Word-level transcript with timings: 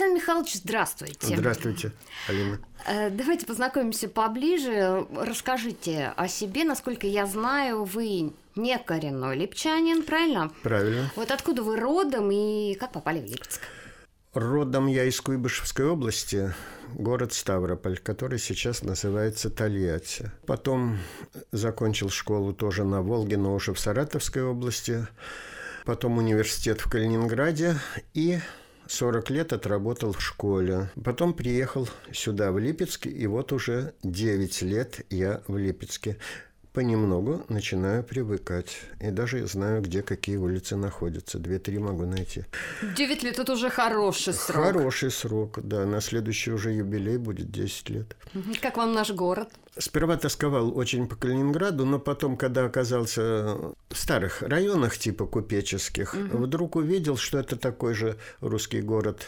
Александр 0.00 0.16
Михайлович, 0.16 0.54
здравствуйте. 0.54 1.36
Здравствуйте, 1.36 1.92
Алина. 2.26 2.58
Э, 2.86 3.10
давайте 3.10 3.44
познакомимся 3.44 4.08
поближе. 4.08 5.06
Расскажите 5.14 6.14
о 6.16 6.26
себе. 6.26 6.64
Насколько 6.64 7.06
я 7.06 7.26
знаю, 7.26 7.84
вы 7.84 8.32
не 8.56 8.78
коренной 8.78 9.36
липчанин, 9.36 10.02
правильно? 10.02 10.50
Правильно. 10.62 11.10
Вот 11.16 11.30
откуда 11.30 11.62
вы 11.62 11.76
родом 11.76 12.30
и 12.30 12.76
как 12.76 12.92
попали 12.92 13.20
в 13.20 13.24
Липецк? 13.26 13.60
Родом 14.32 14.86
я 14.86 15.04
из 15.04 15.20
Куйбышевской 15.20 15.84
области, 15.84 16.54
город 16.94 17.34
Ставрополь, 17.34 17.98
который 17.98 18.38
сейчас 18.38 18.82
называется 18.82 19.50
Тольятти. 19.50 20.30
Потом 20.46 20.96
закончил 21.52 22.08
школу 22.08 22.54
тоже 22.54 22.84
на 22.84 23.02
Волге, 23.02 23.36
но 23.36 23.54
уже 23.54 23.74
в 23.74 23.78
Саратовской 23.78 24.44
области. 24.44 25.06
Потом 25.84 26.16
университет 26.16 26.80
в 26.80 26.88
Калининграде 26.88 27.76
и 28.14 28.38
40 28.90 29.30
лет 29.30 29.52
отработал 29.52 30.12
в 30.12 30.20
школе. 30.20 30.90
Потом 31.04 31.32
приехал 31.32 31.88
сюда, 32.12 32.50
в 32.50 32.58
Липецк, 32.58 33.06
и 33.06 33.26
вот 33.28 33.52
уже 33.52 33.94
9 34.02 34.62
лет 34.62 35.06
я 35.10 35.42
в 35.46 35.56
Липецке 35.56 36.16
понемногу 36.72 37.44
начинаю 37.48 38.02
привыкать. 38.02 38.78
И 39.00 39.10
даже 39.10 39.46
знаю, 39.46 39.82
где 39.82 40.02
какие 40.02 40.36
улицы 40.36 40.76
находятся. 40.76 41.38
Две-три 41.38 41.78
могу 41.78 42.04
найти. 42.04 42.44
Девять 42.96 43.22
лет– 43.22 43.38
это 43.38 43.52
уже 43.52 43.70
хороший 43.70 44.34
срок. 44.34 44.64
Хороший 44.64 45.10
срок, 45.10 45.60
да. 45.62 45.86
На 45.86 46.00
следующий 46.00 46.50
уже 46.50 46.72
юбилей 46.72 47.16
будет 47.16 47.50
10 47.50 47.90
лет. 47.90 48.16
Как 48.60 48.76
вам 48.76 48.92
наш 48.92 49.10
город? 49.12 49.50
Сперва 49.78 50.16
тосковал 50.16 50.76
очень 50.76 51.06
по 51.06 51.16
Калининграду, 51.16 51.86
но 51.86 51.98
потом, 51.98 52.36
когда 52.36 52.64
оказался 52.64 53.56
в 53.88 53.94
старых 53.94 54.42
районах 54.42 54.98
типа 54.98 55.26
купеческих, 55.26 56.14
угу. 56.14 56.38
вдруг 56.38 56.76
увидел, 56.76 57.16
что 57.16 57.38
это 57.38 57.56
такой 57.56 57.94
же 57.94 58.18
русский 58.40 58.80
город, 58.80 59.26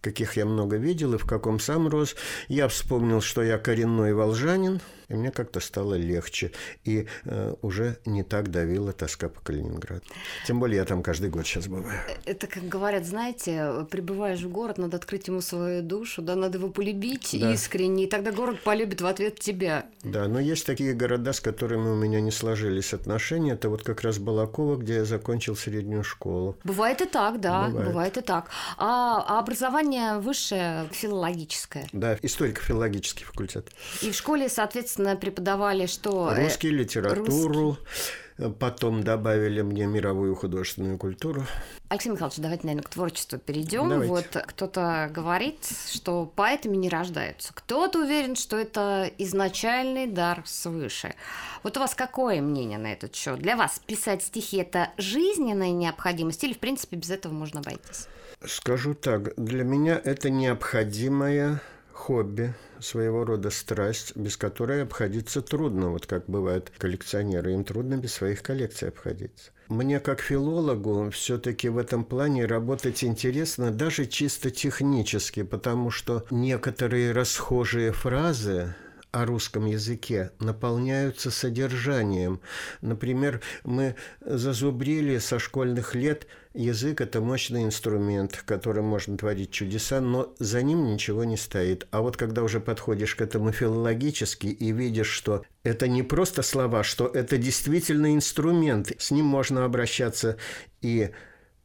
каких 0.00 0.36
я 0.36 0.44
много 0.44 0.76
видел 0.76 1.14
и 1.14 1.18
в 1.18 1.24
каком 1.24 1.60
сам 1.60 1.88
рос. 1.88 2.16
Я 2.48 2.68
вспомнил, 2.68 3.20
что 3.20 3.42
я 3.42 3.58
коренной 3.58 4.12
волжанин– 4.12 4.80
и 5.08 5.14
мне 5.14 5.30
как-то 5.30 5.60
стало 5.60 5.94
легче. 5.94 6.52
И 6.84 7.06
э, 7.24 7.54
уже 7.62 7.98
не 8.04 8.22
так 8.22 8.50
давила 8.50 8.92
тоска 8.92 9.28
по 9.28 9.40
Калининграду. 9.40 10.02
Тем 10.46 10.58
более 10.58 10.78
я 10.78 10.84
там 10.84 11.02
каждый 11.02 11.30
год 11.30 11.46
сейчас 11.46 11.68
бываю. 11.68 12.00
Это, 12.24 12.46
как 12.46 12.68
говорят, 12.68 13.06
знаете, 13.06 13.86
прибываешь 13.90 14.40
в 14.40 14.50
город, 14.50 14.78
надо 14.78 14.96
открыть 14.96 15.28
ему 15.28 15.40
свою 15.40 15.82
душу, 15.82 16.22
да, 16.22 16.34
надо 16.34 16.58
его 16.58 16.70
полюбить 16.70 17.36
да. 17.38 17.52
искренне, 17.52 18.04
и 18.04 18.06
тогда 18.08 18.32
город 18.32 18.60
полюбит 18.62 19.00
в 19.00 19.06
ответ 19.06 19.38
тебя. 19.38 19.75
Да, 20.02 20.28
но 20.28 20.38
есть 20.38 20.66
такие 20.66 20.94
города, 20.94 21.32
с 21.32 21.40
которыми 21.40 21.88
у 21.88 21.94
меня 21.94 22.20
не 22.20 22.30
сложились 22.30 22.92
отношения. 22.94 23.52
Это 23.52 23.68
вот 23.68 23.82
как 23.82 24.02
раз 24.02 24.18
Балакова, 24.18 24.76
где 24.76 24.96
я 24.96 25.04
закончил 25.04 25.56
среднюю 25.56 26.04
школу. 26.04 26.56
Бывает 26.64 27.00
и 27.02 27.06
так, 27.06 27.40
да, 27.40 27.68
бывает, 27.68 27.88
бывает 27.88 28.16
и 28.18 28.20
так. 28.20 28.50
А, 28.78 29.24
а 29.26 29.38
образование 29.38 30.18
высшее 30.18 30.88
филологическое? 30.92 31.88
Да, 31.92 32.16
историко-филологический 32.22 33.24
факультет. 33.24 33.70
И 34.02 34.10
в 34.10 34.14
школе, 34.14 34.48
соответственно, 34.48 35.16
преподавали 35.16 35.86
что? 35.86 36.32
Э, 36.32 36.44
Русский, 36.44 36.70
литературу. 36.70 37.70
Русский. 37.70 38.25
Потом 38.58 39.02
добавили 39.02 39.62
мне 39.62 39.86
мировую 39.86 40.34
художественную 40.34 40.98
культуру. 40.98 41.44
Алексей 41.88 42.10
Михайлович, 42.10 42.36
давайте, 42.38 42.66
наверное, 42.66 42.84
к 42.84 42.90
творчеству 42.90 43.38
перейдем. 43.38 43.88
Давайте. 43.88 44.12
Вот 44.12 44.26
кто-то 44.46 45.10
говорит, 45.12 45.58
что 45.90 46.30
поэтами 46.36 46.76
не 46.76 46.90
рождаются. 46.90 47.54
Кто-то 47.54 48.00
уверен, 48.00 48.36
что 48.36 48.58
это 48.58 49.10
изначальный 49.16 50.06
дар 50.06 50.42
свыше. 50.44 51.14
Вот 51.62 51.78
у 51.78 51.80
вас 51.80 51.94
какое 51.94 52.42
мнение 52.42 52.78
на 52.78 52.92
этот 52.92 53.14
счет? 53.14 53.38
Для 53.38 53.56
вас 53.56 53.80
писать 53.86 54.22
стихи 54.22 54.58
это 54.58 54.90
жизненная 54.98 55.70
необходимость 55.70 56.44
или, 56.44 56.52
в 56.52 56.58
принципе, 56.58 56.96
без 56.96 57.10
этого 57.10 57.32
можно 57.32 57.60
обойтись? 57.60 58.06
Скажу 58.44 58.92
так, 58.92 59.34
для 59.36 59.64
меня 59.64 59.98
это 60.04 60.28
необходимая 60.28 61.62
хобби, 61.96 62.54
своего 62.78 63.24
рода 63.24 63.50
страсть, 63.50 64.14
без 64.16 64.36
которой 64.36 64.82
обходиться 64.82 65.42
трудно, 65.42 65.90
вот 65.90 66.06
как 66.06 66.26
бывают 66.26 66.70
коллекционеры, 66.78 67.52
им 67.52 67.64
трудно 67.64 67.96
без 67.96 68.14
своих 68.14 68.42
коллекций 68.42 68.88
обходиться. 68.88 69.50
Мне 69.68 69.98
как 69.98 70.20
филологу 70.20 71.10
все-таки 71.10 71.68
в 71.68 71.78
этом 71.78 72.04
плане 72.04 72.46
работать 72.46 73.02
интересно 73.02 73.72
даже 73.72 74.06
чисто 74.06 74.50
технически, 74.50 75.42
потому 75.42 75.90
что 75.90 76.24
некоторые 76.30 77.12
расхожие 77.12 77.90
фразы 77.90 78.74
о 79.10 79.24
русском 79.24 79.64
языке 79.64 80.30
наполняются 80.38 81.30
содержанием. 81.30 82.40
Например, 82.82 83.40
мы 83.64 83.96
зазубрили 84.20 85.18
со 85.18 85.38
школьных 85.38 85.94
лет 85.94 86.26
язык– 86.56 87.00
это 87.02 87.20
мощный 87.20 87.64
инструмент, 87.64 88.42
которым 88.44 88.86
можно 88.86 89.16
творить 89.16 89.50
чудеса, 89.50 90.00
но 90.00 90.34
за 90.38 90.62
ним 90.62 90.84
ничего 90.86 91.24
не 91.24 91.36
стоит. 91.36 91.86
А 91.90 92.00
вот 92.00 92.16
когда 92.16 92.42
уже 92.42 92.60
подходишь 92.60 93.14
к 93.14 93.20
этому 93.20 93.52
филологически 93.52 94.46
и 94.46 94.72
видишь, 94.72 95.10
что 95.10 95.44
это 95.62 95.86
не 95.88 96.02
просто 96.02 96.42
слова, 96.42 96.82
что 96.82 97.06
это 97.06 97.38
действительно 97.38 98.14
инструмент, 98.14 98.92
с 98.98 99.10
ним 99.10 99.26
можно 99.26 99.64
обращаться 99.64 100.36
и 100.80 101.10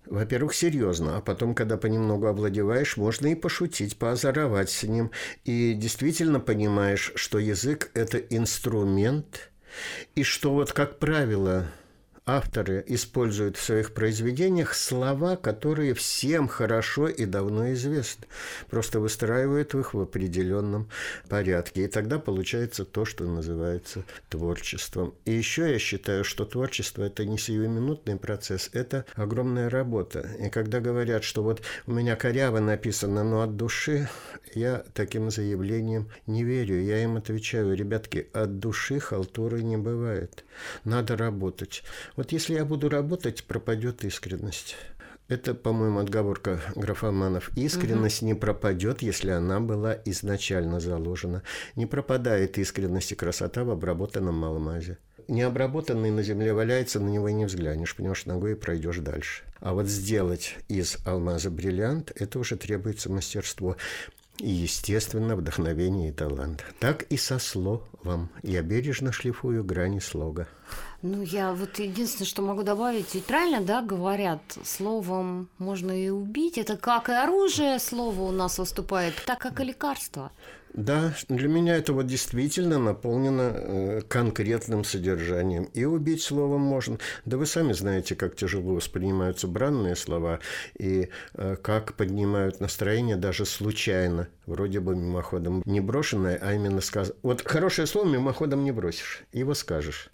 во-первых, 0.07 0.55
серьезно, 0.55 1.17
а 1.17 1.21
потом, 1.21 1.53
когда 1.53 1.77
понемногу 1.77 2.25
овладеваешь, 2.25 2.97
можно 2.97 3.27
и 3.27 3.35
пошутить, 3.35 3.97
поозоровать 3.97 4.69
с 4.69 4.83
ним. 4.83 5.11
И 5.45 5.73
действительно 5.73 6.39
понимаешь, 6.39 7.13
что 7.15 7.37
язык– 7.37 7.91
это 7.93 8.17
инструмент, 8.17 9.51
и 10.15 10.23
что 10.23 10.53
вот, 10.53 10.73
как 10.73 10.99
правило, 10.99 11.67
авторы 12.25 12.83
используют 12.87 13.57
в 13.57 13.63
своих 13.63 13.93
произведениях 13.93 14.75
слова, 14.75 15.35
которые 15.35 15.93
всем 15.93 16.47
хорошо 16.47 17.07
и 17.07 17.25
давно 17.25 17.73
известны. 17.73 18.27
Просто 18.69 18.99
выстраивают 18.99 19.73
их 19.73 19.93
в 19.93 19.99
определенном 19.99 20.89
порядке. 21.27 21.85
И 21.85 21.87
тогда 21.87 22.19
получается 22.19 22.85
то, 22.85 23.05
что 23.05 23.25
называется 23.25 24.03
творчеством. 24.29 25.15
И 25.25 25.31
еще 25.31 25.71
я 25.71 25.79
считаю, 25.79 26.23
что 26.23 26.45
творчество– 26.45 27.03
это 27.03 27.25
не 27.25 27.37
сиюминутный 27.37 28.17
процесс, 28.17 28.69
это 28.73 29.05
огромная 29.15 29.69
работа. 29.69 30.29
И 30.39 30.49
когда 30.49 30.79
говорят, 30.79 31.23
что 31.23 31.43
вот 31.43 31.61
у 31.87 31.91
меня 31.91 32.15
коряво 32.15 32.59
написано, 32.59 33.23
но 33.23 33.41
от 33.41 33.57
души, 33.57 34.07
я 34.53 34.83
таким 34.93 35.31
заявлением 35.31 36.09
не 36.27 36.43
верю. 36.43 36.81
Я 36.81 37.03
им 37.03 37.17
отвечаю, 37.17 37.75
ребятки, 37.75 38.29
от 38.33 38.59
души 38.59 38.99
халтуры 38.99 39.63
не 39.63 39.77
бывает. 39.77 40.43
Надо 40.83 41.17
работать. 41.17 41.83
Вот 42.15 42.31
если 42.31 42.55
я 42.55 42.65
буду 42.65 42.89
работать, 42.89 43.43
пропадет 43.43 44.03
искренность. 44.03 44.75
Это, 45.27 45.53
по-моему, 45.53 45.99
отговорка 45.99 46.59
графоманов. 46.75 47.51
Искренность 47.55 48.21
угу. 48.21 48.27
не 48.27 48.33
пропадет, 48.33 49.01
если 49.01 49.29
она 49.29 49.61
была 49.61 49.97
изначально 50.03 50.81
заложена. 50.81 51.43
Не 51.75 51.85
пропадает 51.85 52.57
искренность 52.57 53.13
и 53.13 53.15
красота 53.15 53.63
в 53.63 53.69
обработанном 53.69 54.35
маломазе. 54.35 54.97
Необработанный 55.29 56.11
на 56.11 56.23
земле 56.23 56.53
валяется, 56.53 56.99
на 56.99 57.07
него 57.07 57.29
и 57.29 57.33
не 57.33 57.45
взглянешь, 57.45 57.95
пнешь 57.95 58.25
ногой 58.25 58.53
и 58.53 58.55
пройдешь 58.55 58.97
дальше. 58.97 59.43
А 59.61 59.73
вот 59.73 59.87
сделать 59.87 60.57
из 60.67 60.97
алмаза 61.05 61.49
бриллиант, 61.49 62.11
это 62.15 62.37
уже 62.37 62.57
требуется 62.57 63.09
мастерство 63.09 63.77
и, 64.41 64.49
естественно, 64.49 65.35
вдохновение 65.35 66.09
и 66.09 66.11
талант. 66.11 66.65
Так 66.79 67.03
и 67.03 67.17
со 67.17 67.37
словом. 67.37 68.29
Я 68.41 68.63
бережно 68.63 69.11
шлифую 69.11 69.63
грани 69.63 69.99
слога. 69.99 70.47
Ну, 71.03 71.21
я 71.21 71.53
вот 71.53 71.77
единственное, 71.79 72.27
что 72.27 72.41
могу 72.41 72.63
добавить, 72.63 73.13
ведь 73.13 73.25
правильно, 73.25 73.61
да, 73.61 73.81
говорят, 73.81 74.41
словом 74.63 75.49
можно 75.57 75.91
и 75.91 76.09
убить. 76.09 76.57
Это 76.57 76.75
как 76.75 77.09
и 77.09 77.13
оружие 77.13 77.79
слово 77.79 78.21
у 78.21 78.31
нас 78.31 78.57
выступает, 78.57 79.13
так 79.25 79.39
как 79.39 79.59
и 79.59 79.63
лекарство. 79.63 80.31
Да, 80.73 81.13
для 81.27 81.49
меня 81.49 81.75
это 81.75 81.91
вот 81.91 82.07
действительно 82.07 82.79
наполнено 82.79 83.51
э, 83.53 84.01
конкретным 84.07 84.85
содержанием. 84.85 85.65
И 85.73 85.83
убить 85.83 86.21
словом 86.21 86.61
можно. 86.61 86.97
Да 87.25 87.37
вы 87.37 87.45
сами 87.45 87.73
знаете, 87.73 88.15
как 88.15 88.37
тяжело 88.37 88.75
воспринимаются 88.75 89.47
бранные 89.47 89.97
слова 89.97 90.39
и 90.79 91.09
э, 91.33 91.57
как 91.61 91.95
поднимают 91.95 92.61
настроение 92.61 93.17
даже 93.17 93.45
случайно, 93.45 94.29
вроде 94.45 94.79
бы 94.79 94.95
мимоходом 94.95 95.61
не 95.65 95.81
брошенное, 95.81 96.39
а 96.41 96.53
именно 96.53 96.79
сказано. 96.79 97.17
Вот 97.21 97.45
хорошее 97.45 97.85
слово 97.85 98.07
мимоходом 98.07 98.63
не 98.63 98.71
бросишь, 98.71 99.23
его 99.33 99.53
скажешь. 99.53 100.09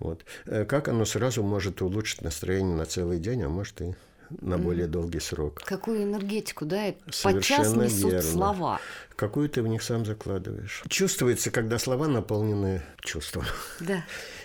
Вот. 0.00 0.26
Э, 0.44 0.66
как 0.66 0.88
оно 0.88 1.06
сразу 1.06 1.42
может 1.42 1.80
улучшить 1.80 2.20
настроение 2.20 2.76
на 2.76 2.84
целый 2.84 3.18
день, 3.18 3.42
а 3.42 3.48
может 3.48 3.80
и 3.80 3.94
на 4.40 4.58
более 4.58 4.86
долгий 4.86 5.20
срок. 5.20 5.62
Какую 5.64 6.02
энергетику, 6.02 6.64
да, 6.64 6.94
подчас 7.22 7.74
несут 7.74 8.12
верно. 8.12 8.22
слова. 8.22 8.80
Какую 9.16 9.48
ты 9.48 9.62
в 9.62 9.68
них 9.68 9.82
сам 9.82 10.04
закладываешь. 10.04 10.82
Чувствуется, 10.88 11.50
когда 11.50 11.78
слова 11.78 12.08
наполнены 12.08 12.82
чувством. 13.00 13.44
Да. 13.80 14.04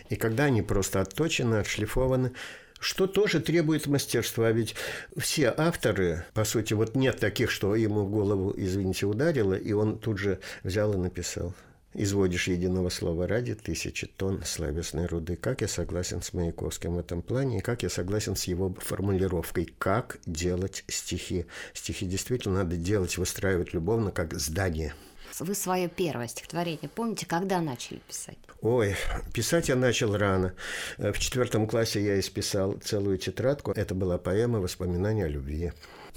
И 0.09 0.15
когда 0.15 0.45
они 0.45 0.61
просто 0.61 1.01
отточены, 1.01 1.55
отшлифованы, 1.55 2.33
что 2.79 3.07
тоже 3.07 3.39
требует 3.39 3.87
мастерства. 3.87 4.47
А 4.47 4.51
ведь 4.51 4.75
все 5.17 5.53
авторы, 5.55 6.25
по 6.33 6.45
сути, 6.45 6.73
вот 6.73 6.95
нет 6.95 7.19
таких, 7.19 7.51
что 7.51 7.75
ему 7.75 8.05
в 8.05 8.09
голову, 8.09 8.53
извините, 8.55 9.05
ударило, 9.05 9.53
и 9.53 9.73
он 9.73 9.99
тут 9.99 10.17
же 10.17 10.39
взял 10.63 10.93
и 10.93 10.97
написал. 10.97 11.53
Изводишь 11.93 12.47
единого 12.47 12.89
слова 12.89 13.27
ради 13.27 13.55
тысячи 13.55 14.07
тонн 14.07 14.43
словесной 14.45 15.05
руды. 15.05 15.35
Как 15.35 15.61
я 15.61 15.67
согласен 15.67 16.21
с 16.21 16.33
Маяковским 16.33 16.95
в 16.95 16.99
этом 16.99 17.21
плане, 17.21 17.59
и 17.59 17.61
как 17.61 17.83
я 17.83 17.89
согласен 17.89 18.35
с 18.35 18.45
его 18.45 18.73
формулировкой, 18.79 19.73
как 19.77 20.19
делать 20.25 20.83
стихи. 20.87 21.45
Стихи 21.73 22.05
действительно 22.05 22.63
надо 22.63 22.75
делать, 22.75 23.17
выстраивать 23.17 23.73
любовно, 23.73 24.11
как 24.11 24.33
здание. 24.33 24.93
Вы 25.39 25.55
свое 25.55 25.87
первое 25.87 26.27
стихотворение 26.27 26.89
помните, 26.93 27.25
когда 27.25 27.61
начали 27.61 27.99
писать? 27.99 28.37
Ой, 28.61 28.95
писать 29.33 29.69
я 29.69 29.75
начал 29.75 30.17
рано. 30.17 30.53
В 30.97 31.17
четвертом 31.17 31.67
классе 31.67 32.03
я 32.03 32.19
исписал 32.19 32.73
целую 32.73 33.17
тетрадку. 33.17 33.71
Это 33.71 33.95
была 33.95 34.17
поэма 34.17 34.59
«Воспоминания 34.59 35.25
о 35.25 35.29
любви». 35.29 35.71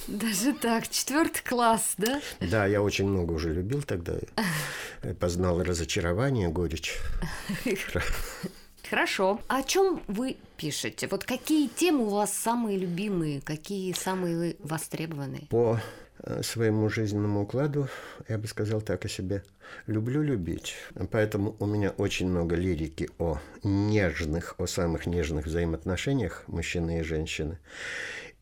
Даже 0.06 0.52
так, 0.52 0.88
четвертый 0.88 1.42
класс, 1.42 1.94
да? 1.96 2.20
Да, 2.40 2.66
я 2.66 2.82
очень 2.82 3.06
много 3.06 3.32
уже 3.32 3.52
любил 3.52 3.82
тогда. 3.82 4.14
Познал 5.20 5.62
разочарование, 5.62 6.48
горечь. 6.48 6.98
Хорошо. 8.90 9.40
О 9.48 9.62
чем 9.62 10.02
вы 10.06 10.36
пишете? 10.58 11.08
Вот 11.08 11.24
какие 11.24 11.68
темы 11.68 12.04
у 12.04 12.10
вас 12.10 12.32
самые 12.32 12.76
любимые, 12.76 13.40
какие 13.40 13.92
самые 13.94 14.56
востребованные? 14.58 15.46
По 15.48 15.80
э, 16.18 16.42
своему 16.42 16.90
жизненному 16.90 17.42
укладу, 17.42 17.88
я 18.28 18.36
бы 18.36 18.46
сказал 18.48 18.82
так 18.82 19.04
о 19.06 19.08
себе, 19.08 19.44
люблю 19.86 20.20
любить. 20.20 20.74
Поэтому 21.10 21.56
у 21.58 21.64
меня 21.64 21.90
очень 21.90 22.28
много 22.28 22.54
лирики 22.54 23.08
о 23.18 23.38
нежных, 23.62 24.56
о 24.58 24.66
самых 24.66 25.06
нежных 25.06 25.46
взаимоотношениях 25.46 26.44
мужчины 26.46 27.00
и 27.00 27.02
женщины. 27.02 27.58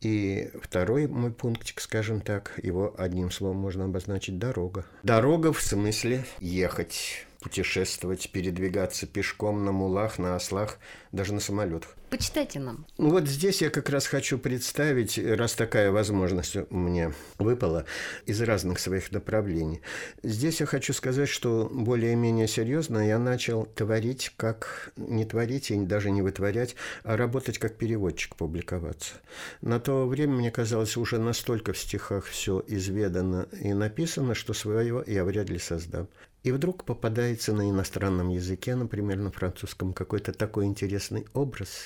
И 0.01 0.51
второй 0.63 1.07
мой 1.07 1.31
пунктик, 1.31 1.81
скажем 1.81 2.21
так, 2.21 2.59
его 2.63 2.95
одним 2.97 3.31
словом 3.31 3.59
можно 3.59 3.85
обозначить 3.85 4.39
дорога. 4.39 4.87
Дорога 5.03 5.53
в 5.53 5.61
смысле 5.61 6.25
ехать 6.39 7.27
путешествовать, 7.41 8.31
передвигаться 8.31 9.07
пешком 9.07 9.65
на 9.65 9.73
мулах, 9.73 10.19
на 10.19 10.37
ослах, 10.37 10.79
даже 11.13 11.33
на 11.33 11.41
самолетах. 11.41 11.97
Почитайте 12.11 12.59
нам. 12.59 12.87
Ну 12.99 13.11
вот 13.11 13.29
здесь 13.29 13.63
я 13.63 13.71
как 13.71 13.89
раз 13.89 14.09
хочу 14.09 14.37
представить, 14.37 15.17
раз 15.17 15.55
такая 15.55 15.93
возможность 15.93 16.57
мне 16.71 17.15
выпала, 17.39 17.85
из 18.27 18.41
разных 18.43 18.81
своих 18.81 19.13
направлений. 19.13 19.81
Здесь 20.25 20.59
я 20.59 20.67
хочу 20.67 20.93
сказать, 20.93 21.29
что 21.29 21.71
более-менее 21.73 22.49
серьезно 22.49 23.07
я 23.07 23.21
начал 23.21 23.65
творить, 23.65 24.33
как 24.37 24.93
не 24.97 25.25
творить 25.25 25.71
и 25.71 25.79
даже 25.79 26.11
не 26.11 26.21
вытворять, 26.21 26.75
а 27.05 27.17
работать 27.17 27.59
как 27.59 27.77
переводчик, 27.77 28.35
публиковаться. 28.35 29.15
На 29.61 29.79
то 29.79 30.07
время 30.09 30.35
мне 30.35 30.51
казалось 30.51 30.97
уже 30.97 31.19
настолько 31.19 31.73
в 31.73 31.79
стихах 31.79 32.25
все 32.25 32.63
изведано 32.67 33.47
и 33.53 33.73
написано, 33.73 34.35
что 34.35 34.53
своего 34.53 35.05
я 35.07 35.25
вряд 35.25 35.49
ли 35.49 35.61
создам. 35.61 36.09
И 36.43 36.53
вдруг 36.53 36.85
попадается 36.85 37.53
на 37.53 37.69
иностранном 37.69 38.29
языке, 38.29 38.75
например, 38.75 39.19
на 39.19 39.31
французском, 39.31 39.93
какой-то 39.93 40.33
такой 40.33 40.65
интересный 40.67 41.27
образ, 41.35 41.83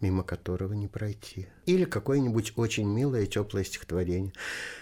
мимо 0.00 0.24
которого 0.24 0.72
не 0.72 0.88
пройти. 0.88 1.46
Или 1.66 1.84
какое-нибудь 1.84 2.54
очень 2.56 2.88
милое 2.88 3.26
теплое 3.26 3.62
стихотворение. 3.62 4.32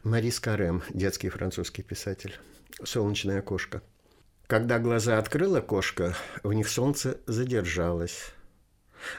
Марис 0.05 0.41
Карем, 0.41 0.83
детский 0.91 1.29
французский 1.29 1.83
писатель. 1.83 2.35
«Солнечное 2.83 3.41
окошко». 3.41 3.83
Когда 4.47 4.79
глаза 4.79 5.19
открыла 5.19 5.61
кошка, 5.61 6.17
в 6.43 6.53
них 6.53 6.69
солнце 6.69 7.19
задержалось. 7.27 8.33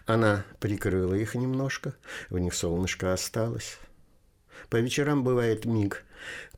Она 0.05 0.43
прикрыла 0.59 1.13
их 1.13 1.35
немножко, 1.35 1.95
в 2.29 2.37
них 2.37 2.53
солнышко 2.53 3.13
осталось. 3.13 3.77
По 4.69 4.77
вечерам 4.77 5.23
бывает 5.23 5.65
миг, 5.65 6.03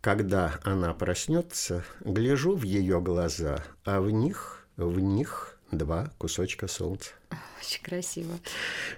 когда 0.02 0.60
она 0.64 0.94
проснется, 0.94 1.84
гляжу 2.02 2.56
в 2.56 2.64
ее 2.64 3.02
глаза, 3.02 3.64
а 3.86 4.02
в 4.02 4.10
них, 4.12 4.66
в 4.78 5.00
них 5.00 5.58
два 5.72 6.12
кусочка 6.18 6.68
солнца. 6.68 7.12
Очень 7.60 7.84
красиво. 7.84 8.34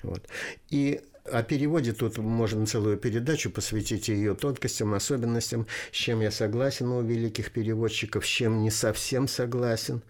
Вот. 0.03 0.27
И 0.69 1.01
о 1.31 1.41
переводе 1.41 1.91
тут 1.93 2.17
можно 2.17 2.65
целую 2.65 2.97
передачу 2.97 3.49
посвятить 3.49 4.09
ее 4.09 4.35
тонкостям, 4.35 4.93
особенностям, 4.93 5.65
с 5.91 5.95
чем 5.95 6.21
я 6.21 6.29
согласен 6.29 6.87
у 6.89 7.01
великих 7.01 7.51
переводчиков, 7.51 8.25
с 8.25 8.29
чем 8.29 8.61
не 8.61 8.69
совсем 8.69 9.27
согласен. 9.27 10.01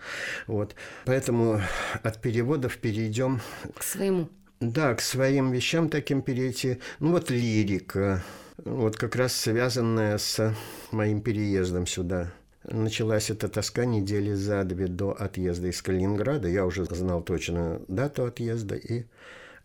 Вот. 0.48 0.76
Поэтому 1.06 1.62
от 2.04 2.22
переводов 2.22 2.78
перейдем 2.78 3.42
к 3.78 3.84
своему. 3.84 4.30
Да, 4.60 4.94
к 4.96 5.02
своим 5.02 5.52
вещам 5.52 5.90
таким 5.90 6.22
перейти. 6.22 6.80
Ну 7.00 7.12
вот 7.12 7.30
лирика, 7.30 8.24
вот 8.58 8.96
как 8.96 9.16
раз 9.16 9.36
связанная 9.36 10.18
с 10.18 10.56
моим 10.92 11.22
переездом 11.22 11.86
сюда. 11.88 12.32
Началась 12.64 13.30
эта 13.30 13.48
тоска 13.48 13.86
недели 13.86 14.34
за 14.34 14.64
две 14.64 14.88
до 14.88 15.12
отъезда 15.12 15.68
из 15.68 15.82
Калининграда. 15.82 16.48
Я 16.48 16.66
уже 16.66 16.86
знал 16.86 17.22
точно 17.22 17.82
дату 17.88 18.26
отъезда 18.26 18.76
и 18.76 19.06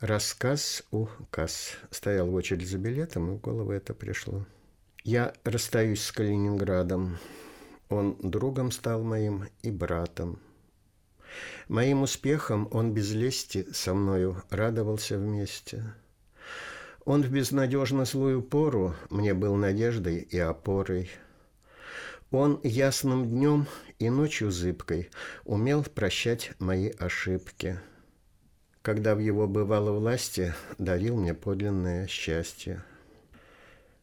рассказ 0.01 0.83
указ. 0.91 1.77
Стоял 1.91 2.29
в 2.29 2.35
очередь 2.35 2.69
за 2.69 2.79
билетом, 2.79 3.31
и 3.31 3.37
в 3.37 3.41
голову 3.41 3.73
это 3.73 3.95
пришло. 3.95 4.45
Я 5.03 5.33
расстаюсь 5.45 6.03
с 6.03 6.13
Калининградом. 6.13 7.19
Он 7.89 8.17
другом 8.23 8.71
стал 8.71 9.03
моим 9.03 9.47
и 9.63 9.71
братом. 9.71 10.41
Моим 11.69 12.03
успехом 12.03 12.69
он 12.71 12.93
без 12.93 13.13
лести 13.13 13.67
со 13.73 13.95
мною 13.95 14.43
радовался 14.51 15.17
вместе– 15.17 15.95
он 17.11 17.25
в 17.25 17.31
безнадежно 17.33 18.05
злую 18.05 18.41
пору 18.41 18.95
мне 19.11 19.35
был 19.35 19.57
надеждой 19.57 20.19
и 20.19 20.39
опорой. 20.39 21.11
Он 22.31 22.61
ясным 22.63 23.29
днем 23.29 23.67
и 23.99 24.09
ночью 24.09 24.53
зыбкой 24.53 25.11
умел 25.43 25.83
прощать 25.83 26.53
мои 26.61 26.89
ошибки. 27.01 27.81
Когда 28.83 29.17
в 29.17 29.19
его 29.19 29.49
бывало 29.49 29.91
власти, 29.99 30.55
дарил 30.79 31.17
мне 31.17 31.35
подлинное 31.35 32.07
счастье. 32.07 32.85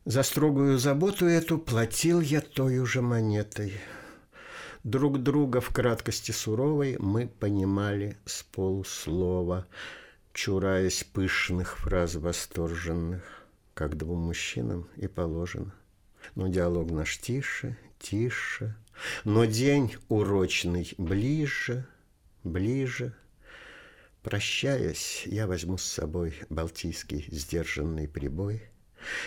За 0.03 0.21
строгую 0.21 0.77
заботу 0.77 1.27
эту 1.27 1.59
платил 1.59 2.19
я 2.19 2.41
той 2.41 2.85
же 2.85 3.01
монетой. 3.01 3.71
Друг 4.83 5.23
друга 5.23 5.61
в 5.61 5.69
краткости 5.69 6.31
суровой 6.31 6.97
мы 6.99 7.29
понимали 7.29 8.17
с 8.25 8.43
полуслова– 8.43 9.65
чураясь 10.37 11.03
пышных 11.03 11.79
фраз 11.79 12.13
восторженных, 12.13 13.23
как 13.73 13.97
двум 13.97 14.19
мужчинам 14.19 14.87
и 14.95 15.07
положено. 15.07 15.73
Но 16.35 16.47
диалог 16.47 16.91
наш 16.91 17.17
тише, 17.17 17.75
тише, 17.97 18.75
но 19.23 19.45
день 19.45 19.95
урочный 20.09 20.93
ближе, 20.99 21.87
ближе. 22.43 23.15
Прощаясь, 24.21 25.23
я 25.25 25.47
возьму 25.47 25.79
с 25.79 25.83
собой 25.83 26.35
Балтийский 26.49 27.27
сдержанный 27.31 28.07
прибой. 28.07 28.61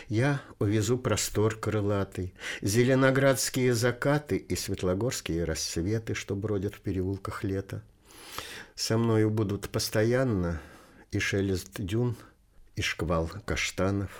Я 0.06 0.40
увезу 0.60 0.96
простор 0.96 1.56
крылатый, 1.56 2.34
Зеленоградские 2.60 3.74
закаты 3.74 4.36
И 4.36 4.54
светлогорские 4.54 5.42
рассветы, 5.42 6.14
Что 6.14 6.36
бродят 6.36 6.76
в 6.76 6.80
переулках 6.80 7.42
лета. 7.42 7.82
Со 8.76 8.96
мною 8.96 9.30
будут 9.30 9.70
постоянно 9.70 10.60
и 11.10 11.18
шелест 11.18 11.80
дюн, 11.80 12.16
и 12.76 12.82
шквал 12.82 13.30
каштанов. 13.44 14.10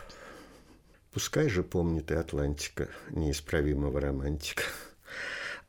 Пускай 1.12 1.48
же 1.48 1.62
помнит 1.62 2.10
и 2.10 2.14
Атлантика 2.14 2.88
неисправимого 3.10 4.00
романтика. 4.00 4.62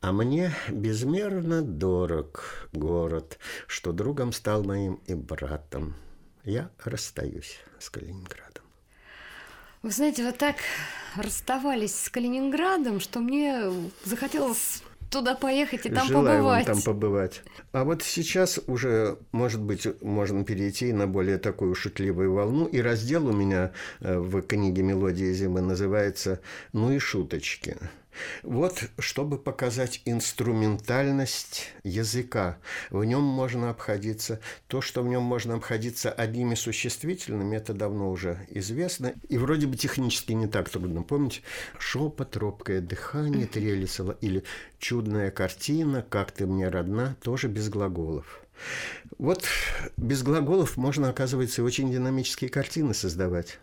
А 0.02 0.12
мне 0.12 0.54
безмерно 0.70 1.62
дорог 1.62 2.70
город, 2.74 3.38
что 3.68 3.92
другом 3.92 4.34
стал 4.34 4.64
моим 4.64 4.96
и 5.06 5.14
братом. 5.14 5.96
Я 6.44 6.72
расстаюсь 6.84 7.60
с 7.80 7.90
Калининградом. 7.90 8.64
Вы 9.84 9.92
знаете, 9.92 10.24
вы 10.24 10.32
так 10.32 10.58
расставались 11.16 11.96
с 11.96 12.10
Калининградом, 12.10 13.00
что 13.00 13.20
мне 13.20 13.72
захотелось 14.04 14.84
туда 15.12 15.36
поехать 15.36 15.86
и 15.86 15.90
там 15.90 16.08
Желаю 16.08 16.38
побывать. 16.38 16.68
Вам 16.68 16.76
там 16.78 16.84
побывать. 16.84 17.44
А 17.74 17.84
вот 17.84 18.02
сейчас 18.02 18.60
уже, 18.66 19.18
может 19.32 19.62
быть, 19.62 19.88
можно 20.02 20.44
перейти 20.44 20.92
на 20.94 21.06
более 21.06 21.38
такую 21.38 21.76
шутливую 21.76 22.34
волну. 22.34 22.66
И 22.66 22.82
раздел 22.82 23.28
у 23.28 23.34
меня 23.34 23.74
э, 24.00 24.18
в 24.18 24.42
книге 24.42 24.82
«Мелодия 24.82 25.34
зимы» 25.34 25.62
называется 25.62 26.40
«Ну 26.74 26.92
и 26.92 26.98
шуточки». 26.98 27.78
Вот, 28.44 28.84
чтобы 29.00 29.38
показать 29.38 30.02
инструментальность 30.06 31.74
языка, 31.84 32.58
в 32.90 33.04
нем 33.04 33.24
можно 33.24 33.70
обходиться. 33.70 34.40
То, 34.68 34.82
что 34.82 35.04
в 35.04 35.08
нем 35.08 35.24
можно 35.24 35.56
обходиться 35.56 36.12
одними 36.12 36.56
существительными, 36.56 37.56
это 37.56 37.74
давно 37.74 38.12
уже 38.12 38.46
известно. 38.50 39.14
И 39.30 39.38
вроде 39.38 39.68
бы 39.68 39.78
технически 39.78 40.34
не 40.34 40.48
так 40.48 40.70
трудно. 40.70 41.04
Помните? 41.04 41.42
Шепот, 41.80 42.36
робкое 42.38 42.82
дыхание, 42.82 43.46
трелесово 43.46 44.18
или 44.22 44.44
чудная 44.80 45.32
картина, 45.32 46.06
как 46.08 46.32
ты 46.32 46.46
мне 46.46 46.68
родна, 46.70 47.16
тоже 47.22 47.48
без 47.48 47.70
глаголов. 47.70 48.42
Вот 49.18 49.46
без 49.98 50.24
глаголов 50.24 50.78
можно, 50.78 51.10
оказывается, 51.10 51.64
очень 51.64 51.92
динамические 51.92 52.50
картины 52.50 52.94
создавать. 52.94 53.60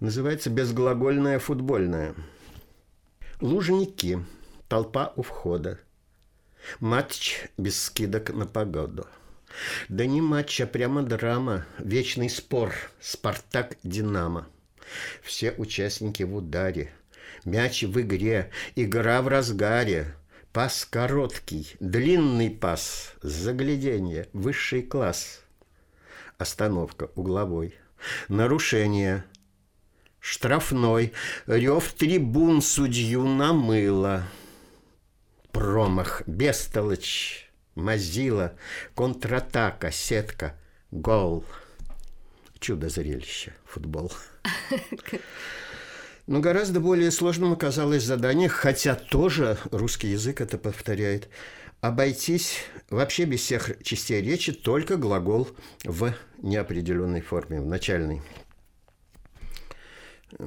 Называется 0.00 0.50
безглагольная 0.50 1.38
футбольная. 1.38 2.14
Лужники. 3.42 4.24
Толпа 4.68 5.12
у 5.16 5.22
входа. 5.22 5.80
Матч 6.78 7.48
без 7.58 7.82
скидок 7.82 8.30
на 8.30 8.46
погоду. 8.46 9.08
Да 9.88 10.06
не 10.06 10.20
матч, 10.20 10.60
а 10.60 10.66
прямо 10.68 11.02
драма. 11.02 11.66
Вечный 11.80 12.30
спор. 12.30 12.72
Спартак-Динамо. 13.00 14.46
Все 15.24 15.50
участники 15.58 16.22
в 16.22 16.36
ударе. 16.36 16.92
Мяч 17.44 17.82
в 17.82 18.00
игре. 18.00 18.52
Игра 18.76 19.20
в 19.22 19.26
разгаре. 19.26 20.14
Пас 20.52 20.86
короткий. 20.88 21.74
Длинный 21.80 22.48
пас. 22.48 23.12
Загляденье. 23.22 24.28
Высший 24.32 24.82
класс. 24.82 25.40
Остановка 26.38 27.10
угловой. 27.16 27.74
Нарушение. 28.28 29.24
Штрафной. 30.22 31.12
Рев 31.48 31.92
трибун 31.94 32.62
судью 32.62 33.26
намыло. 33.26 34.22
Промах. 35.50 36.22
Бестолочь. 36.28 37.50
Мазила. 37.74 38.54
Контратака. 38.94 39.90
Сетка. 39.90 40.54
Гол. 40.92 41.44
Чудо 42.60 42.88
зрелище. 42.88 43.52
Футбол. 43.64 44.12
Но 46.28 46.38
гораздо 46.38 46.78
более 46.78 47.10
сложным 47.10 47.52
оказалось 47.52 48.04
задание, 48.04 48.48
хотя 48.48 48.94
тоже 48.94 49.58
русский 49.72 50.06
язык 50.06 50.40
это 50.40 50.56
повторяет, 50.56 51.28
обойтись 51.80 52.60
вообще 52.90 53.24
без 53.24 53.40
всех 53.40 53.82
частей 53.82 54.22
речи, 54.22 54.52
только 54.52 54.96
глагол 54.96 55.48
в 55.84 56.14
неопределенной 56.38 57.22
форме, 57.22 57.60
в 57.60 57.66
начальной. 57.66 58.22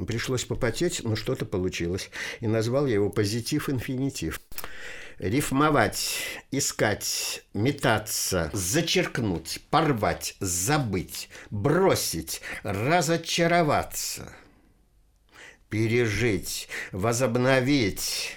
Пришлось 0.07 0.45
попотеть, 0.45 1.03
но 1.03 1.15
что-то 1.15 1.45
получилось. 1.45 2.09
И 2.39 2.47
назвал 2.47 2.85
я 2.85 2.95
его 2.95 3.09
позитив-инфинитив. 3.09 4.39
Рифмовать, 5.17 6.17
искать, 6.51 7.43
метаться, 7.53 8.49
зачеркнуть, 8.51 9.61
порвать, 9.69 10.35
забыть, 10.41 11.29
бросить, 11.49 12.41
разочароваться, 12.63 14.33
пережить, 15.69 16.67
возобновить, 16.91 18.35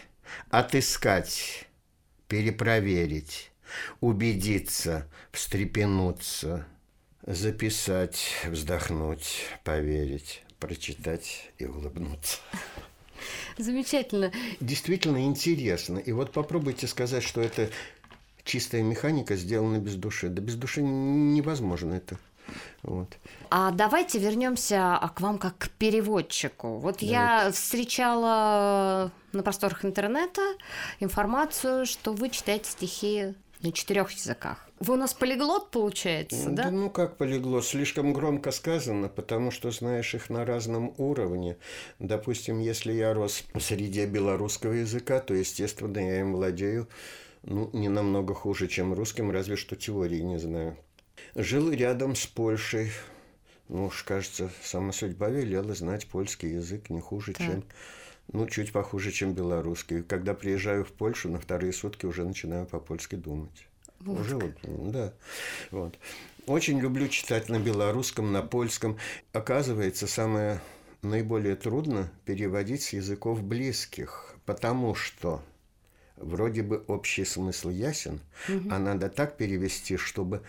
отыскать, 0.50 1.66
перепроверить, 2.28 3.50
убедиться, 4.00 5.10
встрепенуться, 5.32 6.64
записать, 7.26 8.24
вздохнуть, 8.46 9.46
поверить, 9.64 10.42
прочитать 10.58 11.50
и 11.58 11.66
улыбнуться. 11.66 12.38
Замечательно. 13.58 14.32
Действительно 14.60 15.24
интересно. 15.24 15.98
И 15.98 16.12
вот 16.12 16.32
попробуйте 16.32 16.86
сказать, 16.86 17.24
что 17.24 17.40
это 17.40 17.70
чистая 18.44 18.82
механика 18.82 19.36
сделана 19.36 19.78
без 19.78 19.96
души. 19.96 20.28
Да 20.28 20.40
без 20.40 20.54
души 20.54 20.82
невозможно 20.82 21.94
это. 21.94 22.18
Вот. 22.82 23.08
А 23.50 23.70
давайте 23.72 24.18
вернемся 24.18 24.98
к 25.14 25.20
вам 25.20 25.38
как 25.38 25.58
к 25.58 25.68
переводчику. 25.70 26.78
Вот 26.78 27.00
давайте. 27.00 27.06
я 27.06 27.50
встречала 27.52 29.10
на 29.32 29.42
просторах 29.42 29.84
интернета 29.84 30.42
информацию, 31.00 31.84
что 31.84 32.12
вы 32.12 32.30
читаете 32.30 32.70
стихи 32.70 33.34
на 33.60 33.72
четырех 33.72 34.10
языках. 34.12 34.67
Вы 34.80 34.94
у 34.94 34.96
нас 34.96 35.12
полиглот, 35.12 35.70
получается, 35.70 36.50
да? 36.50 36.64
Да 36.64 36.70
ну 36.70 36.90
как 36.90 37.16
полиглот? 37.16 37.64
Слишком 37.64 38.12
громко 38.12 38.50
сказано, 38.52 39.08
потому 39.08 39.50
что 39.50 39.70
знаешь 39.70 40.14
их 40.14 40.30
на 40.30 40.44
разном 40.44 40.94
уровне. 40.98 41.56
Допустим, 41.98 42.60
если 42.60 42.92
я 42.92 43.12
рос 43.12 43.44
в 43.54 43.60
среде 43.60 44.06
белорусского 44.06 44.72
языка, 44.72 45.20
то, 45.20 45.34
естественно, 45.34 45.98
я 45.98 46.20
им 46.20 46.34
владею 46.34 46.88
ну, 47.42 47.70
не 47.72 47.88
намного 47.88 48.34
хуже, 48.34 48.68
чем 48.68 48.92
русским, 48.92 49.30
разве 49.30 49.56
что 49.56 49.76
теории 49.76 50.20
не 50.20 50.38
знаю. 50.38 50.76
Жил 51.34 51.70
рядом 51.70 52.14
с 52.14 52.26
Польшей. 52.26 52.90
Ну 53.68 53.86
уж, 53.86 54.02
кажется, 54.02 54.50
сама 54.62 54.92
судьба 54.92 55.28
велела 55.28 55.74
знать 55.74 56.06
польский 56.06 56.54
язык 56.54 56.88
не 56.88 57.00
хуже, 57.00 57.32
так. 57.32 57.46
чем 57.46 57.64
ну, 58.32 58.46
чуть 58.46 58.72
похуже, 58.72 59.10
чем 59.10 59.34
белорусский. 59.34 60.02
Когда 60.02 60.34
приезжаю 60.34 60.84
в 60.84 60.92
Польшу, 60.92 61.30
на 61.30 61.40
вторые 61.40 61.72
сутки 61.72 62.06
уже 62.06 62.24
начинаю 62.24 62.66
по-польски 62.66 63.14
думать. 63.16 63.67
Вот. 64.00 64.20
Уже 64.20 64.36
вот, 64.36 64.90
да. 64.90 65.12
Вот. 65.70 65.98
Очень 66.46 66.80
люблю 66.80 67.08
читать 67.08 67.48
на 67.48 67.58
белорусском, 67.58 68.32
на 68.32 68.42
польском. 68.42 68.96
Оказывается, 69.32 70.06
самое 70.06 70.60
наиболее 71.02 71.56
трудно 71.56 72.10
переводить 72.24 72.82
с 72.82 72.92
языков 72.92 73.42
близких, 73.42 74.34
потому 74.46 74.94
что 74.94 75.42
вроде 76.16 76.62
бы 76.62 76.84
общий 76.86 77.24
смысл 77.24 77.70
ясен, 77.70 78.20
угу. 78.48 78.68
а 78.70 78.78
надо 78.78 79.08
так 79.08 79.36
перевести, 79.36 79.96
чтобы 79.96 80.42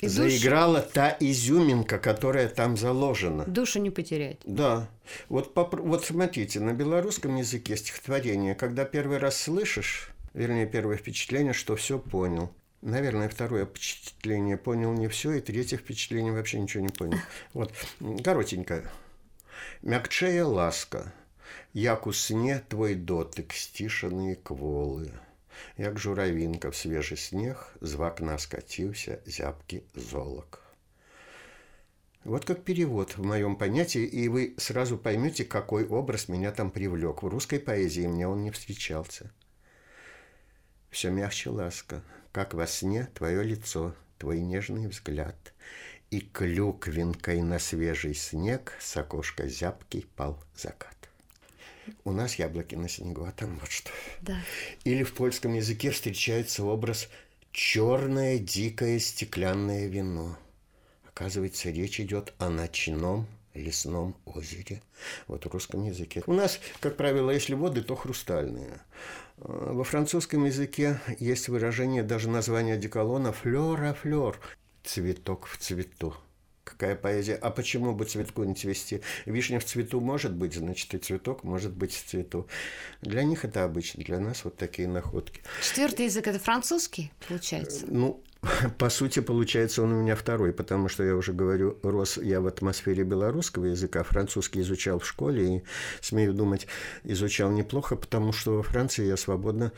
и 0.00 0.08
заиграла 0.08 0.80
душ... 0.80 0.92
та 0.92 1.16
изюминка, 1.20 1.98
которая 1.98 2.48
там 2.48 2.76
заложена. 2.76 3.44
Душу 3.44 3.80
не 3.80 3.90
потерять. 3.90 4.38
Да. 4.44 4.88
Вот, 5.28 5.54
поп... 5.54 5.74
вот 5.74 6.04
смотрите, 6.04 6.60
на 6.60 6.72
белорусском 6.72 7.36
языке 7.36 7.76
стихотворение, 7.76 8.54
когда 8.54 8.84
первый 8.84 9.18
раз 9.18 9.40
слышишь, 9.40 10.13
вернее, 10.34 10.66
первое 10.66 10.96
впечатление, 10.96 11.52
что 11.52 11.76
все 11.76 11.98
понял. 11.98 12.52
Наверное, 12.82 13.30
второе 13.30 13.64
впечатление 13.64 14.58
понял 14.58 14.92
не 14.92 15.08
все, 15.08 15.32
и 15.32 15.40
третье 15.40 15.78
впечатление 15.78 16.32
вообще 16.32 16.60
ничего 16.60 16.82
не 16.82 16.90
понял. 16.90 17.18
Вот, 17.54 17.72
коротенько. 18.22 18.84
Мягчая 19.80 20.44
ласка, 20.44 21.14
як 21.72 22.06
у 22.06 22.12
сне 22.12 22.62
твой 22.68 22.94
дотык, 22.94 23.54
стишанные 23.54 24.36
кволы. 24.36 25.12
Як 25.76 25.98
журавинка 25.98 26.70
в 26.70 26.76
свежий 26.76 27.16
снег, 27.16 27.76
з 27.80 27.94
вакна 27.94 28.38
скатился 28.38 29.20
зябкий 29.24 29.84
золок. 29.94 30.60
Вот 32.24 32.44
как 32.44 32.64
перевод 32.64 33.16
в 33.16 33.24
моем 33.24 33.56
понятии, 33.56 34.02
и 34.04 34.28
вы 34.28 34.54
сразу 34.56 34.96
поймете, 34.96 35.44
какой 35.44 35.86
образ 35.86 36.28
меня 36.28 36.52
там 36.52 36.70
привлек. 36.70 37.22
В 37.22 37.28
русской 37.28 37.60
поэзии 37.60 38.06
мне 38.06 38.26
он 38.26 38.42
не 38.42 38.50
встречался. 38.50 39.30
Все 40.94 41.10
мягче 41.10 41.50
ласка, 41.50 42.04
как 42.30 42.54
во 42.54 42.68
сне 42.68 43.08
твое 43.14 43.42
лицо, 43.42 43.96
твой 44.16 44.38
нежный 44.40 44.86
взгляд. 44.86 45.34
И 46.12 46.20
клюквинкой 46.20 47.42
на 47.42 47.58
свежий 47.58 48.14
снег 48.14 48.74
с 48.78 48.96
окошка 48.96 49.48
зябкий 49.48 50.06
пал 50.14 50.40
закат. 50.54 50.96
У 52.04 52.12
нас 52.12 52.36
яблоки 52.36 52.76
на 52.76 52.88
снегу, 52.88 53.24
а 53.24 53.32
там 53.32 53.58
вот 53.58 53.72
что. 53.72 53.90
Да. 54.20 54.38
Или 54.84 55.02
в 55.02 55.14
польском 55.14 55.54
языке 55.54 55.90
встречается 55.90 56.62
образ 56.62 57.08
черное 57.50 58.38
дикое 58.38 59.00
стеклянное 59.00 59.88
вино. 59.88 60.38
Оказывается, 61.08 61.70
речь 61.70 61.98
идет 61.98 62.32
о 62.38 62.50
ночном 62.50 63.26
лесном 63.54 64.16
озере. 64.24 64.82
Вот 65.26 65.44
в 65.44 65.48
русском 65.48 65.84
языке. 65.84 66.22
У 66.26 66.32
нас, 66.32 66.58
как 66.80 66.96
правило, 66.96 67.30
если 67.30 67.54
воды, 67.54 67.82
то 67.82 67.94
хрустальные. 67.94 68.80
А 69.38 69.72
во 69.72 69.84
французском 69.84 70.44
языке 70.44 71.00
есть 71.18 71.48
выражение, 71.48 72.02
даже 72.02 72.28
название 72.28 72.76
деколона 72.76 73.32
«флёр 73.32 73.82
а 73.82 73.94
флёр»– 73.94 74.38
«цветок 74.84 75.46
в 75.46 75.58
цвету». 75.58 76.14
Какая 76.64 76.96
поэзия? 76.96 77.34
А 77.34 77.50
почему 77.50 77.94
бы 77.94 78.06
цветку 78.06 78.42
не 78.42 78.54
цвести? 78.54 79.02
Вишня 79.26 79.60
в 79.60 79.64
цвету 79.64 80.00
может 80.00 80.32
быть, 80.32 80.54
значит, 80.54 80.94
и 80.94 80.98
цветок 80.98 81.44
может 81.44 81.72
быть 81.72 81.92
в 81.92 82.04
цвету. 82.04 82.48
Для 83.02 83.22
них 83.22 83.44
это 83.44 83.64
обычно, 83.64 84.02
для 84.02 84.18
нас 84.18 84.44
вот 84.44 84.56
такие 84.56 84.88
находки. 84.88 85.42
Четвертый 85.62 86.06
язык– 86.06 86.26
это 86.28 86.38
французский, 86.38 87.12
получается? 87.28 87.84
Ну, 87.86 88.22
по 88.78 88.88
сути, 88.88 89.20
получается, 89.20 89.82
он 89.82 89.92
у 89.92 90.02
меня 90.02 90.16
второй, 90.16 90.52
потому 90.52 90.88
что 90.88 91.02
я 91.02 91.14
уже 91.14 91.32
говорю, 91.32 91.78
рос 91.82 92.18
я 92.18 92.40
в 92.40 92.46
атмосфере 92.46 93.04
белорусского 93.04 93.66
языка, 93.66 94.02
французский 94.02 94.60
изучал 94.60 94.98
в 94.98 95.06
школе 95.06 95.56
и, 95.56 95.62
смею 96.00 96.34
думать, 96.34 96.66
изучал 97.04 97.50
неплохо, 97.50 97.96
потому 97.96 98.32
что 98.32 98.56
во 98.56 98.62
Франции 98.62 99.06
я 99.06 99.16
свободно... 99.16 99.72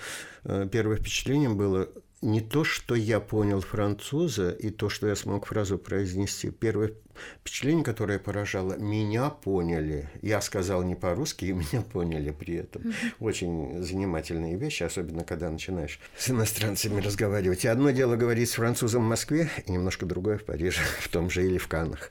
Э, 0.44 0.68
первое 0.70 0.96
впечатление 0.96 1.50
было 1.50 1.88
не 2.26 2.40
то, 2.40 2.64
что 2.64 2.94
я 2.94 3.20
понял 3.20 3.60
француза, 3.60 4.50
и 4.50 4.70
то, 4.70 4.88
что 4.88 5.06
я 5.06 5.14
смог 5.14 5.46
фразу 5.46 5.78
произнести. 5.78 6.50
Первое 6.50 6.92
впечатление, 7.40 7.84
которое 7.84 8.18
поражало, 8.18 8.76
меня 8.76 9.30
поняли. 9.30 10.10
Я 10.22 10.40
сказал 10.40 10.82
не 10.82 10.96
по-русски, 10.96 11.46
и 11.46 11.52
меня 11.52 11.82
поняли 11.82 12.30
при 12.32 12.56
этом. 12.56 12.92
Очень 13.20 13.82
занимательные 13.82 14.56
вещи, 14.56 14.82
особенно 14.82 15.24
когда 15.24 15.48
начинаешь 15.48 16.00
с 16.18 16.28
иностранцами 16.30 17.00
разговаривать. 17.00 17.64
И 17.64 17.68
одно 17.68 17.90
дело 17.90 18.16
говорить 18.16 18.50
с 18.50 18.54
французом 18.54 19.04
в 19.04 19.08
Москве, 19.08 19.48
и 19.64 19.70
немножко 19.70 20.04
другое 20.04 20.38
в 20.38 20.44
Париже, 20.44 20.82
в 21.00 21.08
том 21.08 21.30
же 21.30 21.46
или 21.46 21.58
в 21.58 21.68
Каннах. 21.68 22.10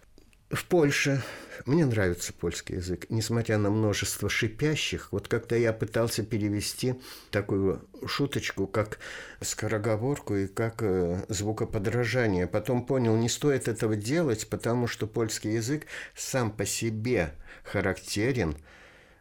В 0.52 0.66
Польше 0.66 1.24
мне 1.66 1.86
нравится 1.88 2.32
польский 2.32 2.76
язык, 2.76 3.08
несмотря 3.10 3.58
на 3.58 3.72
множество 3.72 4.30
шипящих. 4.30 5.12
Вот 5.12 5.28
как-то 5.28 5.56
я 5.56 5.74
пытался 5.74 6.24
перевести 6.24 6.96
такую 7.32 7.82
шуточку, 8.06 8.68
как 8.68 9.00
скороговорку 9.42 10.36
и 10.36 10.48
как 10.48 10.84
э, 10.84 11.26
звукоподражание. 11.30 12.46
Потом 12.46 12.86
понял, 12.86 13.16
не 13.16 13.28
стоит 13.28 13.68
этого 13.68 13.96
делать, 13.96 14.48
потому 14.48 14.86
что 14.86 15.08
польский 15.08 15.54
язык 15.56 15.88
сам 16.14 16.52
по 16.52 16.66
себе 16.66 17.34
характерен 17.64 18.56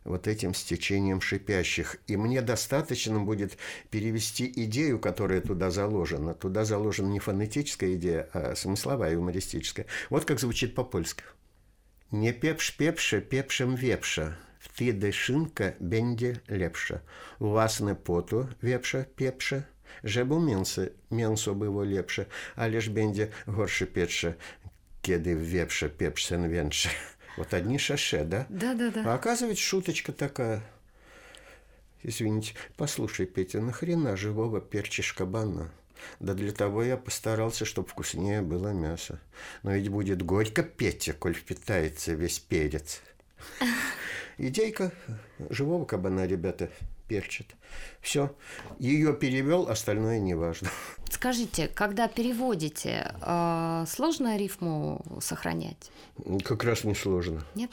вот 0.04 0.28
этим 0.28 0.54
стечением 0.54 1.20
шипящих. 1.20 1.96
И 2.06 2.16
мне 2.16 2.42
достаточно 2.42 3.18
будет 3.18 3.56
перевести 3.90 4.52
идею, 4.64 4.98
которая 4.98 5.40
туда 5.40 5.70
заложена. 5.70 6.34
Туда 6.34 6.64
заложена 6.64 7.08
не 7.08 7.18
фонетическая 7.18 7.94
идея, 7.94 8.28
а 8.32 8.54
смысловая, 8.54 9.12
юмористическая. 9.12 9.86
Вот 10.10 10.24
как 10.24 10.40
звучит 10.40 10.74
по-польски. 10.74 11.24
Не 12.10 12.32
пепш 12.32 12.76
пепше, 12.76 13.20
пепшем 13.20 13.74
вепша. 13.74 14.38
Втиди 14.60 15.10
шинка 15.10 15.74
бенде 15.80 16.40
лепша. 16.48 17.02
Власне 17.38 17.94
поту 17.94 18.48
вепша 18.62 19.06
пепша. 19.16 19.66
Mięso, 20.02 20.82
mięso 21.10 21.54
było 21.54 21.84
lepsze, 21.84 22.26
ależ 22.56 22.88
będzie 22.88 23.28
gorsze 23.46 23.86
pieprze, 23.86 24.34
kiedy 25.02 25.36
w 25.36 25.48
wieprze 25.48 25.88
pieprz 25.88 26.26
sen 26.26 26.50
większy. 26.50 26.88
Вот 27.36 27.52
одни 27.52 27.78
шаше, 27.78 28.24
да? 28.24 28.46
Да, 28.48 28.74
да, 28.74 28.90
да. 28.90 29.02
А 29.04 29.14
оказывается, 29.14 29.62
шуточка 29.62 30.12
такая. 30.12 30.62
Извините, 32.02 32.54
послушай, 32.76 33.26
Петя, 33.26 33.60
нахрена 33.60 34.16
живого 34.16 34.60
перчишь 34.60 35.12
кабана? 35.14 35.70
Да 36.20 36.34
для 36.34 36.52
того 36.52 36.82
я 36.82 36.96
постарался, 36.96 37.64
чтобы 37.64 37.88
вкуснее 37.88 38.42
было 38.42 38.68
мясо. 38.68 39.20
Но 39.62 39.72
ведь 39.72 39.88
будет 39.88 40.22
горько, 40.22 40.62
Петя, 40.62 41.14
коль 41.14 41.34
впитается 41.34 42.12
весь 42.12 42.38
перец. 42.38 43.00
Идейка 44.38 44.92
живого 45.50 45.84
кабана, 45.84 46.26
ребята, 46.26 46.70
перчит. 47.08 47.54
Все. 48.00 48.34
Ее 48.78 49.14
перевел, 49.14 49.68
остальное 49.68 50.18
не 50.18 50.34
важно. 50.34 50.68
Скажите, 51.10 51.68
когда 51.68 52.08
переводите, 52.08 53.14
э, 53.20 53.84
сложно 53.88 54.36
рифму 54.36 55.00
сохранять? 55.20 55.90
Как 56.44 56.64
раз 56.64 56.84
не 56.84 56.94
сложно. 56.94 57.44
Нет? 57.54 57.70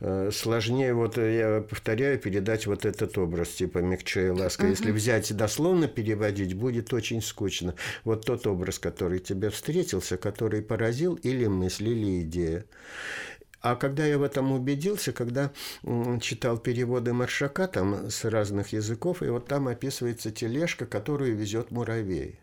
Э, 0.00 0.30
сложнее, 0.32 0.94
вот 0.94 1.18
э, 1.18 1.36
я 1.36 1.60
повторяю, 1.62 2.18
передать 2.18 2.66
вот 2.66 2.84
этот 2.84 3.16
образ, 3.18 3.50
типа 3.50 3.78
мягче 3.78 4.26
и 4.26 4.30
ласка. 4.30 4.62
Угу. 4.62 4.70
Если 4.70 4.90
взять 4.90 5.36
дословно 5.36 5.88
переводить, 5.88 6.54
будет 6.54 6.92
очень 6.92 7.22
скучно. 7.22 7.74
Вот 8.04 8.24
тот 8.24 8.46
образ, 8.46 8.78
который 8.78 9.18
тебе 9.18 9.50
встретился, 9.50 10.16
который 10.16 10.62
поразил 10.62 11.14
или 11.14 11.46
мысль, 11.46 11.88
или 11.88 12.22
идея. 12.22 12.64
А 13.66 13.74
когда 13.74 14.06
я 14.06 14.16
в 14.16 14.22
этом 14.22 14.52
убедился, 14.52 15.12
когда 15.12 15.50
читал 16.20 16.56
переводы 16.56 17.12
Маршака 17.12 17.66
там 17.66 18.10
с 18.10 18.24
разных 18.24 18.72
языков, 18.72 19.24
и 19.24 19.26
вот 19.26 19.48
там 19.48 19.66
описывается 19.66 20.30
тележка, 20.30 20.86
которую 20.86 21.34
везет 21.36 21.72
муравей. 21.72 22.38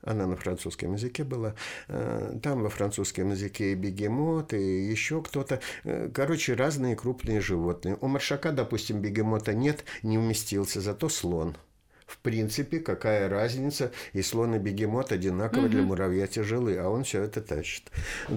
Она 0.00 0.26
на 0.26 0.36
французском 0.36 0.94
языке 0.94 1.22
была. 1.22 1.54
Э, 1.88 2.38
там 2.42 2.62
во 2.62 2.70
французском 2.70 3.32
языке 3.32 3.72
и 3.72 3.74
бегемот, 3.74 4.54
и 4.54 4.90
еще 4.90 5.22
кто-то. 5.22 5.60
Э, 5.84 6.08
короче, 6.12 6.54
разные 6.54 6.96
крупные 6.96 7.42
животные. 7.42 7.98
У 8.00 8.06
маршака, 8.06 8.52
допустим, 8.52 9.02
бегемота 9.02 9.52
нет, 9.52 9.84
не 10.02 10.16
уместился, 10.16 10.80
зато 10.80 11.10
слон– 11.10 11.58
в 12.12 12.18
принципе, 12.18 12.78
какая 12.78 13.28
разница, 13.28 13.90
и 14.12 14.20
слон 14.20 14.54
и 14.54 14.58
бегемот 14.58 15.12
одинаково 15.12 15.62
угу. 15.62 15.68
для 15.70 15.82
муравья 15.82 16.26
тяжелы, 16.26 16.76
а 16.76 16.88
он 16.88 17.04
все 17.04 17.22
это 17.22 17.40
тащит. 17.40 17.90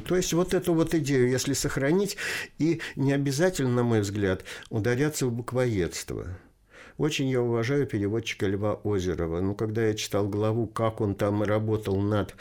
То 0.07 0.15
есть 0.15 0.31
вот 0.31 0.53
эту 0.53 0.73
вот 0.73 0.93
идею, 0.93 1.29
если 1.29 1.53
сохранить, 1.53 2.15
и 2.57 2.81
не 2.95 3.11
обязательно, 3.11 3.71
на 3.71 3.83
мой 3.83 3.99
взгляд, 3.99 4.45
ударяться 4.69 5.25
в 5.25 5.31
буквоедство. 5.33 6.27
Очень 6.97 7.27
я 7.27 7.41
уважаю 7.41 7.85
переводчика 7.85 8.47
Льва 8.47 8.79
Озерова. 8.85 9.41
Но 9.41 9.53
когда 9.53 9.85
я 9.87 9.95
читал 9.95 10.29
главу, 10.29 10.65
как 10.65 11.01
он 11.01 11.13
там 11.13 11.43
работал 11.43 11.99
над 11.99 12.33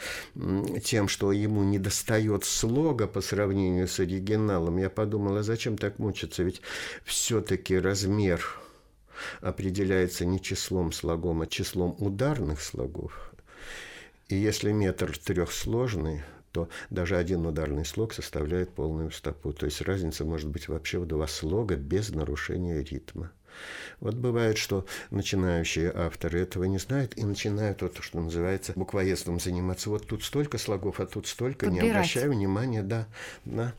тем, 0.81 1.09
что 1.09 1.33
ему 1.33 1.63
не 1.63 1.77
достает 1.77 2.45
слога 2.45 3.07
по 3.07 3.19
сравнению 3.19 3.89
с 3.89 3.99
оригиналом, 3.99 4.77
я 4.77 4.89
подумал, 4.89 5.35
а 5.35 5.43
зачем 5.43 5.77
так 5.77 5.99
мучиться? 5.99 6.43
Ведь 6.43 6.61
все-таки 7.03 7.77
размер 7.77 8.41
определяется 9.41 10.25
не 10.25 10.41
числом 10.41 10.91
слогом, 10.91 11.41
а 11.41 11.47
числом 11.47 11.95
ударных 11.99 12.61
слогов. 12.61 13.33
И 14.27 14.35
если 14.35 14.71
метр 14.71 15.17
трехсложный, 15.17 16.23
то 16.51 16.69
даже 16.89 17.17
один 17.17 17.45
ударный 17.45 17.85
слог 17.85 18.13
составляет 18.13 18.69
полную 18.69 19.11
стопу. 19.11 19.51
То 19.53 19.65
есть 19.65 19.81
разница 19.81 20.23
может 20.23 20.49
быть 20.49 20.67
вообще 20.67 20.99
в 20.99 21.05
два 21.05 21.27
слога 21.27 21.75
без 21.75 22.09
нарушения 22.09 22.81
ритма. 22.81 23.31
Вот 23.99 24.15
бывает, 24.15 24.57
что 24.57 24.85
начинающие 25.11 25.91
авторы 25.93 26.41
этого 26.41 26.63
не 26.65 26.77
знают 26.77 27.17
и 27.17 27.23
начинают 27.23 27.81
вот, 27.81 27.97
что 28.01 28.19
называется, 28.19 28.73
буквоедством 28.75 29.39
заниматься. 29.39 29.89
Вот 29.89 30.07
тут 30.07 30.23
столько 30.23 30.57
слогов, 30.57 30.99
а 30.99 31.05
тут 31.05 31.27
столько, 31.27 31.65
Подбирать. 31.65 31.83
не 31.83 31.91
обращая 31.91 32.29
внимания, 32.29 32.83
да, 32.83 33.07
да. 33.45 33.73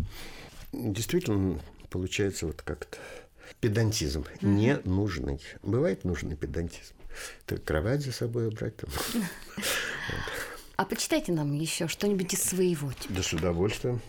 Действительно, 0.73 1.61
получается 1.91 2.47
вот 2.47 2.63
как-то 2.63 2.99
педантизм 3.61 4.23
mm-hmm. 4.23 4.47
ненужный. 4.47 5.41
Бывает 5.63 6.05
нужный 6.05 6.37
педантизм. 6.37 6.95
Так 7.47 7.65
кровать 7.65 8.03
за 8.03 8.13
собой 8.13 8.49
убрать 8.49 8.77
там. 8.77 8.91
А 10.77 10.85
почитайте 10.85 11.33
нам 11.33 11.55
еще 11.55 11.89
что-нибудь 11.89 12.35
из 12.35 12.43
своего. 12.43 12.93
Да 13.09 13.23
с 13.23 13.33
удовольствием. 13.33 14.01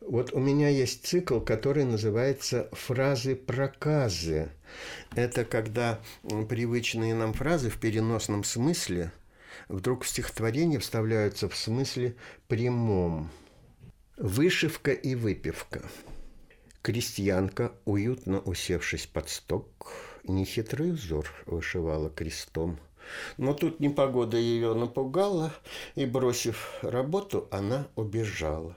Вот 0.00 0.32
у 0.32 0.40
меня 0.40 0.68
есть 0.68 1.06
цикл, 1.06 1.40
который 1.40 1.84
называется 1.84 2.68
«Фразы-проказы». 2.72 4.50
Это 5.14 5.44
когда 5.44 6.00
привычные 6.48 7.14
нам 7.14 7.32
фразы 7.32 7.70
в 7.70 7.78
переносном 7.78 8.44
смысле 8.44 9.12
вдруг 9.68 10.04
в 10.04 10.08
стихотворение 10.08 10.80
вставляются 10.80 11.48
в 11.48 11.56
смысле 11.56 12.16
прямом. 12.46 13.30
Вышивка 14.16 14.92
и 14.92 15.14
выпивка– 15.14 15.82
Крестьянка, 16.86 17.72
уютно 17.84 18.38
усевшись 18.38 19.08
под 19.08 19.28
сток, 19.28 19.92
Нехитрый 20.22 20.92
узор 20.92 21.28
вышивала 21.44 22.10
крестом. 22.10 22.78
Но 23.38 23.54
тут 23.54 23.80
непогода 23.80 24.36
ее 24.36 24.72
напугала, 24.72 25.52
И, 25.96 26.06
бросив 26.06 26.78
работу, 26.82 27.48
она 27.50 27.88
убежала. 27.96 28.76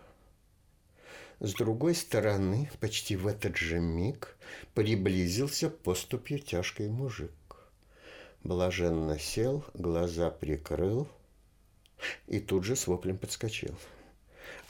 С 1.40 1.54
другой 1.54 1.94
стороны, 1.94 2.72
почти 2.80 3.16
в 3.16 3.28
этот 3.28 3.58
же 3.58 3.80
миг, 3.80 4.36
Приблизился 4.74 5.70
поступью 5.70 6.40
тяжкий 6.40 6.88
мужик. 6.88 7.32
Блаженно 8.44 9.20
сел, 9.20 9.64
глаза 9.76 10.32
прикрыл 10.32 11.08
И 12.26 12.40
тут 12.40 12.64
же 12.64 12.76
с 12.76 12.88
воплем 12.88 13.20
подскочил– 13.20 13.76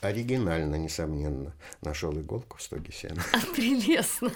оригинально, 0.01 0.75
несомненно. 0.75 1.53
Нашел 1.81 2.13
иголку 2.13 2.57
в 2.57 2.61
стоге 2.61 2.91
сена. 2.91 3.21
А, 3.33 3.39
прелестно. 3.55 4.31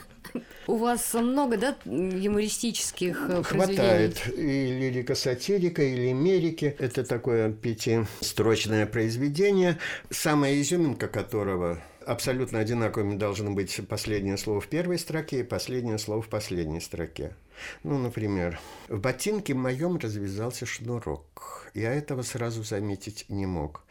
У 0.68 0.78
вас 0.78 1.14
много, 1.14 1.58
да, 1.58 1.76
юмористических 1.86 3.18
э, 3.30 3.44
Хватает. 3.44 4.28
И 4.28 4.68
лирика-сатирика, 4.80 5.84
и 5.84 5.96
лимерики. 5.96 6.76
Это 6.80 7.04
такое 7.04 7.52
пятистрочное 7.52 8.86
произведение, 8.86 9.78
самая 10.10 10.60
изюминка 10.62 11.08
которого 11.08 11.82
абсолютно 12.06 12.60
одинаковыми 12.60 13.16
должны 13.16 13.52
быть 13.52 13.80
последнее 13.88 14.38
слово 14.38 14.62
в 14.62 14.68
первой 14.68 15.00
строке 15.00 15.40
и 15.40 15.44
последнее 15.44 15.98
слово 15.98 16.22
в 16.22 16.30
последней 16.30 16.80
строке. 16.80 17.36
Ну, 17.84 17.98
например, 17.98 18.60
в 18.90 19.00
ботинке 19.00 19.54
моем 19.54 19.98
развязался 19.98 20.66
шнурок. 20.66 21.72
Я 21.74 21.94
этого 21.94 22.22
сразу 22.22 22.64
заметить 22.64 23.26
не 23.30 23.46
мог. 23.46 23.84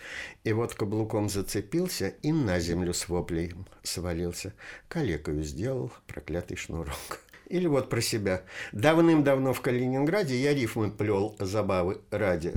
И 0.45 0.53
вот 0.53 0.75
каблуком 0.75 1.29
зацепился 1.29 2.09
и 2.23 2.33
на 2.33 2.61
землю 2.61 2.95
с 2.95 3.09
воплем 3.09 3.67
свалился. 3.83 4.55
Калекою 4.89 5.43
сделал 5.43 5.91
проклятый 6.07 6.57
шнурок. 6.57 7.21
Или 7.49 7.67
вот 7.67 7.91
про 7.91 8.01
себя. 8.01 8.43
Давным-давно 8.73 9.53
в 9.53 9.61
Калининграде 9.61 10.37
я 10.37 10.55
рифмы 10.55 10.91
плел 10.91 11.37
забавы 11.39 12.01
ради. 12.11 12.55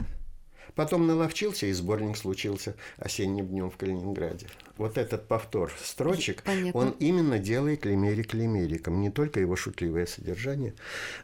Потом 0.76 1.08
наловчился, 1.08 1.66
и 1.68 1.72
сборник 1.72 2.18
случился 2.18 2.76
осенним 2.98 3.48
днем 3.48 3.72
в 3.72 3.78
Калининграде. 3.78 4.48
Вот 4.78 4.98
этот 4.98 5.28
повтор 5.28 5.72
строчек, 5.82 6.44
Понятно. 6.44 6.80
он 6.80 6.90
именно 7.00 7.40
делает 7.40 7.86
лимерик 7.86 8.34
лимериком. 8.34 9.00
Не 9.00 9.10
только 9.10 9.40
его 9.40 9.56
шутливое 9.56 10.06
содержание, 10.06 10.74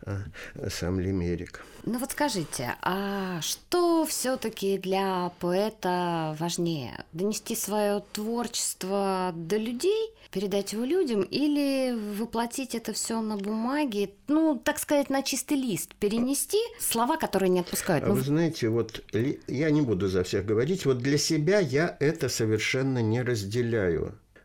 а 0.05 0.23
сам 0.69 0.99
лимерик. 0.99 1.65
Ну 1.83 1.97
вот 1.97 2.11
скажите, 2.11 2.75
а 2.81 3.41
что 3.41 4.05
все-таки 4.05 4.77
для 4.77 5.31
поэта 5.39 6.35
важнее? 6.39 7.03
Донести 7.11 7.55
свое 7.55 8.03
творчество 8.13 9.33
до 9.35 9.57
людей, 9.57 10.13
передать 10.31 10.73
его 10.73 10.85
людям 10.85 11.21
или 11.23 11.93
воплотить 12.17 12.75
это 12.75 12.93
все 12.93 13.19
на 13.21 13.35
бумаге, 13.35 14.11
ну, 14.27 14.61
так 14.63 14.79
сказать, 14.79 15.09
на 15.09 15.23
чистый 15.23 15.57
лист, 15.57 15.93
перенести 15.95 16.59
слова, 16.79 17.17
которые 17.17 17.49
не 17.49 17.59
отпускают? 17.59 18.05
А 18.05 18.07
ну... 18.07 18.13
вы 18.13 18.21
знаете, 18.21 18.69
вот 18.69 19.03
я 19.47 19.71
не 19.71 19.81
буду 19.81 20.07
за 20.07 20.23
всех 20.23 20.45
говорить, 20.45 20.85
вот 20.85 20.99
для 20.99 21.17
себя 21.17 21.59
я 21.59 21.97
это 21.99 22.29
совершенно 22.29 22.99
не 22.99 23.21
разделяю. 23.21 23.40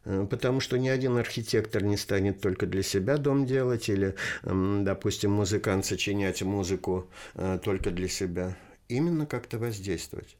Э, 0.05 0.27
потому 0.29 0.61
что 0.61 0.79
ни 0.79 0.89
один 0.89 1.17
архитектор 1.17 1.83
не 1.83 1.97
станет 1.97 2.41
только 2.41 2.67
для 2.67 2.83
себя 2.83 3.17
дом 3.19 3.45
делать 3.45 3.89
или, 3.89 4.15
допустим, 4.43 5.33
музыкант 5.33 5.85
сочинять 5.85 6.43
музыку 6.43 7.09
э, 7.35 7.59
только 7.63 7.91
для 7.91 8.09
себя. 8.09 8.57
Именно 8.89 9.27
как-то 9.27 9.59
воздействовать. 9.59 10.37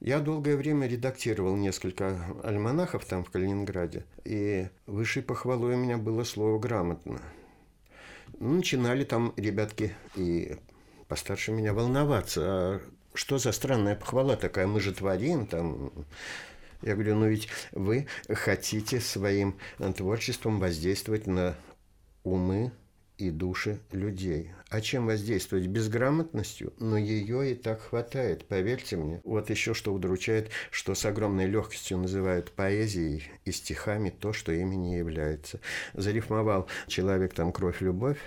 Я 0.00 0.20
долгое 0.20 0.56
время 0.56 0.86
редактировал 0.86 1.54
несколько 1.56 2.18
альманахов 2.42 3.04
там 3.04 3.24
в 3.24 3.30
Калининграде, 3.30 4.04
и 4.24 4.68
высшей 4.86 5.22
похвалой 5.22 5.74
у 5.74 5.78
меня 5.78 5.98
было 5.98 6.24
слово 6.24 6.58
«грамотно». 6.58 7.20
начинали 8.40 9.04
там 9.04 9.32
ребятки 9.36 9.94
и 10.16 10.56
постарше 11.08 11.52
меня 11.52 11.72
волноваться. 11.72 12.40
А 12.44 12.80
что 13.14 13.38
за 13.38 13.52
странная 13.52 13.96
похвала 13.96 14.36
такая? 14.36 14.66
Мы 14.66 14.80
же 14.80 14.92
творим 14.92 15.46
там... 15.46 15.92
Я 16.84 16.94
говорю, 16.94 17.16
ну 17.16 17.28
ведь 17.28 17.48
вы 17.72 18.06
хотите 18.28 19.00
своим 19.00 19.58
творчеством 19.96 20.60
воздействовать 20.60 21.26
на 21.26 21.56
умы 22.24 22.72
и 23.16 23.30
души 23.30 23.80
людей. 23.90 24.50
А 24.68 24.82
чем 24.82 25.06
воздействовать? 25.06 25.66
Безграмотностью? 25.66 26.74
Но 26.78 26.98
ее 26.98 27.52
и 27.52 27.54
так 27.54 27.80
хватает, 27.80 28.46
поверьте 28.46 28.96
мне. 28.96 29.22
Вот 29.24 29.48
еще 29.48 29.72
что 29.72 29.94
удручает, 29.94 30.50
что 30.70 30.94
с 30.94 31.06
огромной 31.06 31.46
легкостью 31.46 31.96
называют 31.96 32.52
поэзией 32.52 33.24
и 33.46 33.52
стихами 33.52 34.10
то, 34.10 34.34
что 34.34 34.52
ими 34.52 34.74
не 34.74 34.98
является. 34.98 35.60
Зарифмовал 35.94 36.68
человек 36.86 37.32
там 37.32 37.50
«Кровь, 37.50 37.80
любовь», 37.80 38.18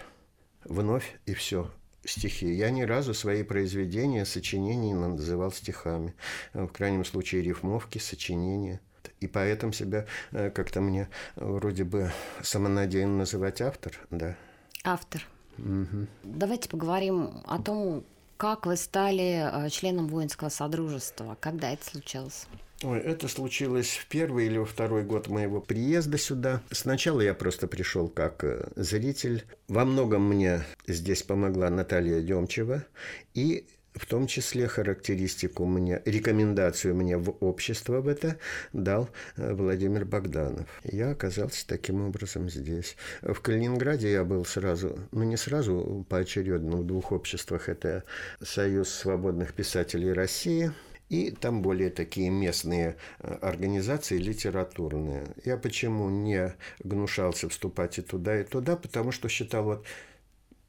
вновь 0.63 1.20
и 1.28 1.36
все 1.36 1.72
стихи. 2.08 2.52
Я 2.54 2.70
ни 2.70 2.82
разу 2.82 3.13
свои 3.13 3.43
произведения, 3.43 4.26
сочинения 4.26 4.93
не 4.93 4.93
называл 4.93 5.52
стихами. 5.52 6.13
В 6.54 6.67
крайнем 6.67 7.06
случае 7.06 7.41
рифмовки, 7.41 8.00
сочинения– 8.00 8.80
и 9.20 9.28
поэтому 9.28 9.74
себя 9.74 10.06
э, 10.32 10.50
как-то 10.52 10.82
мне 10.82 11.10
вроде 11.36 11.84
бы 11.84 12.12
самонадеянно 12.41 13.20
называть 13.20 13.62
автор, 13.62 13.93
да. 14.12 14.36
Автор. 14.84 15.26
Угу. 15.58 16.08
Давайте 16.24 16.70
поговорим 16.70 17.41
о 17.46 17.62
том, 17.62 18.04
как 18.38 18.65
вы 18.65 18.78
стали 18.78 19.65
э, 19.65 19.70
членом 19.70 20.08
воинского 20.08 20.50
содружества. 20.50 21.38
Когда 21.39 21.72
это 21.72 21.84
случилось? 21.86 22.48
Ой, 22.84 23.00
это 23.00 23.28
случилось 23.28 23.90
в 23.90 24.06
первый 24.06 24.46
или 24.46 24.60
во 24.60 24.66
второй 24.66 25.02
год 25.02 25.30
моего 25.30 25.60
приезда 25.60 26.20
сюда. 26.20 26.62
Сначала 26.70 27.22
я 27.22 27.34
просто 27.34 27.68
пришел 27.68 28.08
как 28.08 28.44
э, 28.44 28.70
зритель. 28.76 29.46
Во 29.68 29.84
многом 29.84 30.30
мне 30.30 30.63
здесь 30.86 31.24
помогла 31.24 31.72
Наталья 31.72 32.22
Демчева. 32.22 32.86
И 33.34 33.66
в 33.96 34.06
том 34.06 34.28
числе 34.28 34.68
характеристику 34.68 35.66
мне, 35.66 36.04
рекомендацию 36.06 36.94
мне 36.94 37.18
в 37.18 37.32
общество 37.40 38.00
в 38.00 38.08
это 38.08 38.38
дал 38.74 39.10
э, 39.38 39.56
Владимир 39.56 40.06
Богданов. 40.06 40.68
Я 40.84 41.10
оказался 41.10 41.66
таким 41.66 42.02
образом 42.02 42.48
здесь. 42.48 42.96
В 43.24 43.42
Калининграде 43.42 44.12
я 44.12 44.24
был 44.24 44.46
сразу, 44.46 45.00
ну 45.12 45.24
не 45.24 45.38
сразу, 45.38 46.06
поочередно 46.10 46.78
в 46.78 46.86
двух 46.86 47.12
обществах. 47.12 47.70
Это 47.70 48.04
Союз 48.40 48.90
свободных 48.90 49.54
писателей 49.54 50.13
России– 50.13 50.72
и 51.10 51.32
там 51.32 51.62
более 51.62 51.89
такие 51.89 52.30
местные 52.30 52.98
э, 53.20 53.34
организации 53.41 54.17
литературные. 54.17 55.28
Я 55.46 55.58
почему 55.58 56.10
не 56.10 56.54
гнушался 56.80 57.50
вступать 57.50 57.98
и 58.00 58.02
туда, 58.02 58.39
и 58.39 58.43
туда, 58.43 58.76
потому 58.76 59.12
что 59.12 59.30
считал, 59.30 59.63
вот 59.63 59.86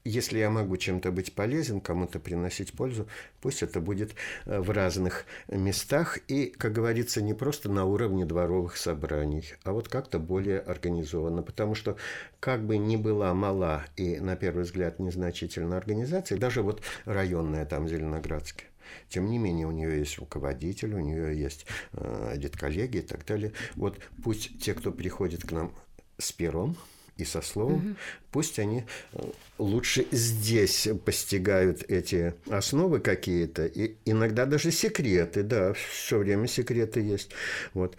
если 0.08 0.38
я 0.38 0.48
могу 0.48 0.76
чем-то 0.76 1.12
быть 1.12 1.34
полезен, 1.34 1.80
кому-то 1.80 2.18
приносить 2.18 2.72
пользу, 2.72 3.06
пусть 3.40 3.62
это 3.62 3.80
будет 3.80 4.14
э, 4.46 4.58
в 4.58 4.70
разных 4.70 5.26
местах 5.48 6.18
и, 6.28 6.46
как 6.46 6.72
говорится, 6.72 7.20
не 7.20 7.34
просто 7.34 7.70
на 7.70 7.84
уровне 7.84 8.24
дворовых 8.24 8.76
собраний, 8.76 9.44
а 9.64 9.72
вот 9.72 9.88
как-то 9.88 10.18
более 10.18 10.60
организованно. 10.60 11.42
Потому 11.42 11.74
что 11.74 11.96
как 12.40 12.64
бы 12.64 12.78
ни 12.78 12.96
была 12.96 13.34
мала 13.34 13.84
и, 13.96 14.18
на 14.18 14.36
первый 14.36 14.64
взгляд, 14.64 14.98
незначительная 14.98 15.78
организация, 15.78 16.38
даже 16.38 16.62
вот 16.62 16.82
районная 17.04 17.66
там 17.66 17.86
Зеленоградская, 17.88 18.68
тем 19.08 19.30
не 19.30 19.38
менее, 19.38 19.66
у 19.66 19.72
нее 19.72 19.98
есть 19.98 20.18
руководитель, 20.18 20.94
у 20.94 21.00
нее 21.00 21.38
есть 21.38 21.66
э, 21.92 22.38
коллеги 22.56 22.98
и 22.98 23.02
так 23.02 23.24
далее. 23.26 23.52
Вот 23.74 23.98
пусть 24.22 24.60
те, 24.60 24.74
кто 24.74 24.92
приходит 24.92 25.42
к 25.42 25.52
нам 25.52 25.72
с 26.18 26.32
пером, 26.32 26.76
и 27.18 27.24
со 27.24 27.42
словом, 27.42 27.76
угу. 27.78 27.96
пусть 28.30 28.58
они 28.60 28.84
э, 29.12 29.18
лучше 29.58 30.06
здесь 30.12 30.88
постигают 31.04 31.82
эти 31.90 32.34
основы 32.48 33.00
какие-то, 33.00 33.66
и 33.66 33.96
иногда 34.04 34.46
даже 34.46 34.70
секреты, 34.70 35.42
да, 35.42 35.72
все 35.72 36.18
время 36.18 36.46
секреты 36.46 37.00
есть. 37.00 37.32
Вот 37.74 37.96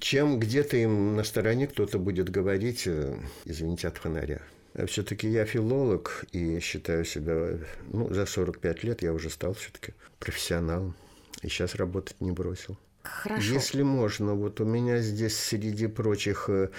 чем 0.00 0.40
где-то 0.40 0.76
им 0.76 1.16
на 1.16 1.24
стороне 1.24 1.66
кто-то 1.66 1.98
будет 1.98 2.30
говорить, 2.30 2.84
э, 2.86 3.18
извините, 3.44 3.88
от 3.88 3.98
фонаря. 3.98 4.40
Все-таки 4.86 5.28
я 5.28 5.46
филолог 5.46 6.24
и 6.32 6.60
считаю 6.60 7.04
себя, 7.04 7.58
ну, 7.92 8.12
за 8.12 8.26
45 8.26 8.84
лет 8.84 9.02
я 9.02 9.12
уже 9.12 9.30
стал 9.30 9.54
все-таки 9.54 9.94
профессионалом. 10.18 10.94
И 11.42 11.48
сейчас 11.48 11.74
работать 11.74 12.20
не 12.20 12.30
бросил. 12.30 12.76
Хорошо. 13.02 13.54
Если 13.54 13.82
можно, 13.82 14.34
вот 14.34 14.60
у 14.60 14.64
меня 14.64 14.98
здесь 14.98 15.38
среди 15.38 15.86
прочих 15.86 16.48
э, 16.48 16.70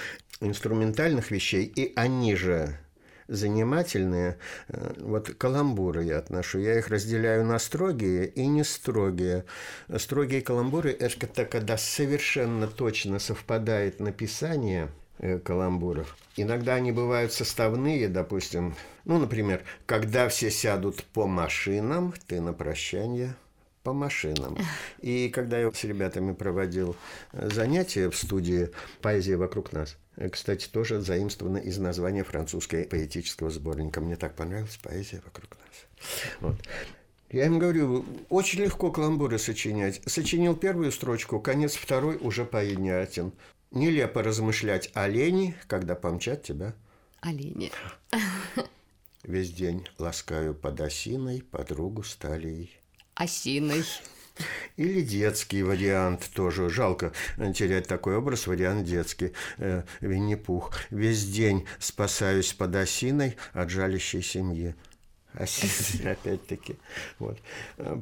инструментальных 0.41 1.31
вещей, 1.31 1.63
и 1.63 1.93
они 1.95 2.35
же 2.35 2.77
занимательные. 3.27 4.37
Э, 4.67 4.93
вот 4.97 5.29
каламбуры 5.37 6.03
я 6.03 6.17
отношу. 6.17 6.59
Я 6.59 6.77
их 6.77 6.89
разделяю 6.89 7.45
на 7.45 7.59
строгие 7.59 8.27
и 8.27 8.45
не 8.47 8.63
строгие. 8.63 9.45
Строгие 9.97 10.41
каламбуры– 10.41 10.91
это 10.99 11.45
когда 11.45 11.77
совершенно 11.77 12.67
точно 12.67 13.19
совпадает 13.19 13.99
написание 13.99 14.85
э, 14.85 15.06
каламбуров. 15.43 16.15
Иногда 16.35 16.75
они 16.75 16.91
бывают 16.91 17.33
составные, 17.33 18.07
допустим, 18.07 18.75
ну, 19.05 19.17
например, 19.17 19.63
когда 19.85 20.27
все 20.29 20.51
сядут 20.51 21.03
по 21.03 21.27
машинам, 21.27 22.13
ты 22.27 22.41
на 22.41 22.53
прощание– 22.53 23.35
по 23.87 23.93
машинам. 23.93 24.57
И 24.99 25.29
когда 25.29 25.57
я 25.57 25.71
с 25.71 25.83
ребятами 25.85 26.33
проводил 26.33 26.97
э, 27.31 27.49
занятия 27.49 28.09
в 28.09 28.17
студии 28.17 28.69
«Поэзия 29.01 29.37
вокруг 29.37 29.71
нас», 29.71 29.95
э, 30.17 30.27
кстати, 30.27 30.67
тоже 30.67 30.99
заимствовано 30.99 31.55
из 31.55 31.77
названия 31.77 32.25
французского 32.25 32.83
поэтического 32.83 33.49
сборника. 33.49 34.01
Мне 34.01 34.17
так 34.17 34.35
понравилась 34.35 34.77
поэзия 34.83 35.21
вокруг 35.23 35.51
нас. 35.51 36.41
Вот. 36.41 36.55
Я 37.31 37.45
им 37.45 37.59
говорю, 37.59 38.05
очень 38.27 38.63
легко 38.63 38.91
каламбуры 38.91 39.39
сочинять. 39.39 40.01
Сочинил 40.05 40.57
первую 40.57 40.91
строчку, 40.91 41.39
конец 41.39 41.75
второй 41.77 42.17
уже 42.17 42.43
понятен. 42.43 43.31
Нелепо 43.71 44.23
размышлять 44.23 44.89
о 44.93 45.07
лени, 45.07 45.55
когда 45.67 45.95
помчат 45.95 46.43
тебя. 46.43 46.73
Олени. 47.21 47.71
Весь 49.23 49.51
день 49.51 49.87
ласкаю 49.97 50.53
под 50.53 50.79
осиной 50.81 51.41
подругу 51.41 52.03
сталей 52.03 52.79
осиной. 53.17 53.83
Или 54.75 55.01
детский 55.01 55.63
вариант 55.63 56.29
тоже. 56.33 56.69
Жалко 56.69 57.11
терять 57.55 57.87
такой 57.87 58.17
образ, 58.17 58.45
вариант 58.45 58.85
детский. 58.85 59.33
Э, 59.57 59.83
Винни-Пух. 59.99 60.71
Весь 60.91 61.27
день 61.27 61.65
спасаюсь 61.79 62.53
под 62.53 62.75
осиной 62.75 63.35
от 63.53 63.71
жалящей 63.71 64.21
семьи. 64.21 64.75
Осиной, 65.33 66.13
опять-таки. 66.13 66.77
Вот. 67.17 67.39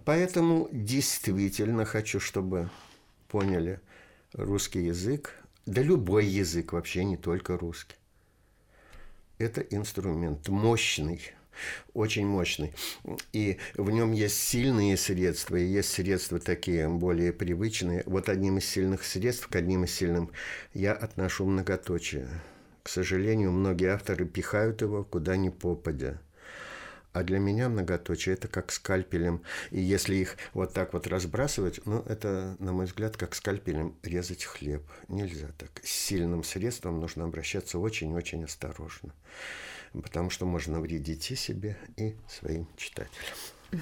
Поэтому 0.03 0.67
действительно 0.71 1.85
хочу, 1.85 2.19
чтобы 2.19 2.69
поняли 3.29 3.79
русский 4.33 4.85
язык, 4.85 5.33
да 5.65 5.81
любой 5.81 6.25
язык, 6.25 6.73
вообще 6.73 7.03
не 7.03 7.17
только 7.17 7.57
русский. 7.57 7.95
Это 9.37 9.61
инструмент 9.61 10.47
мощный, 10.47 11.21
очень 11.93 12.25
мощный. 12.25 12.73
И 13.33 13.57
в 13.75 13.89
нем 13.89 14.11
есть 14.11 14.37
сильные 14.37 14.95
средства, 14.95 15.55
и 15.55 15.65
есть 15.65 15.91
средства 15.91 16.39
такие 16.39 16.87
более 16.87 17.33
привычные. 17.33 18.03
Вот 18.05 18.29
одним 18.29 18.59
из 18.59 18.65
сильных 18.65 19.03
средств, 19.03 19.47
к 19.47 19.55
одним 19.55 19.83
из 19.83 19.91
сильным, 19.91 20.31
я 20.73 20.93
отношу 20.93 21.45
многоточие. 21.45 22.27
К 22.83 22.89
сожалению, 22.89 23.51
многие 23.51 23.87
авторы 23.87 24.25
пихают 24.25 24.81
его 24.81 25.03
куда 25.03 25.35
ни 25.35 25.49
попадя. 25.49 26.21
А 27.15 27.23
для 27.23 27.39
меня 27.39 27.69
многоточие– 27.69 28.33
это 28.35 28.49
как 28.49 28.73
скальпелем. 28.73 29.41
И 29.71 29.79
если 29.79 30.15
их 30.15 30.35
вот 30.53 30.73
так 30.73 30.91
вот 30.91 31.07
разбрасывать, 31.07 31.79
ну, 31.85 32.01
это, 32.01 32.57
на 32.59 32.73
мой 32.73 32.87
взгляд, 32.87 33.15
как 33.15 33.35
скальпелем 33.35 33.95
резать 34.03 34.43
хлеб. 34.43 34.83
Нельзя 35.07 35.47
так. 35.57 35.69
С 35.81 35.89
сильным 35.89 36.43
средством 36.43 36.99
нужно 36.99 37.23
обращаться 37.23 37.79
очень-очень 37.79 38.43
осторожно 38.43 39.13
потому 40.03 40.29
что 40.29 40.45
можно 40.45 40.73
навредить 40.73 41.31
и 41.31 41.37
себе, 41.37 41.77
и 41.95 42.15
своим 42.27 42.67
читателям. 42.75 43.81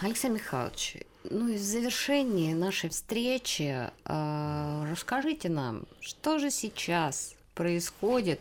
Алексей 0.00 0.30
Михайлович, 0.30 0.96
ну 1.24 1.48
и 1.48 1.56
в 1.56 1.62
завершении 1.62 2.54
нашей 2.54 2.88
встречи 2.88 3.90
э, 4.04 4.86
расскажите 4.90 5.50
нам, 5.50 5.84
что 6.00 6.38
же 6.38 6.50
сейчас 6.50 7.34
происходит 7.54 8.40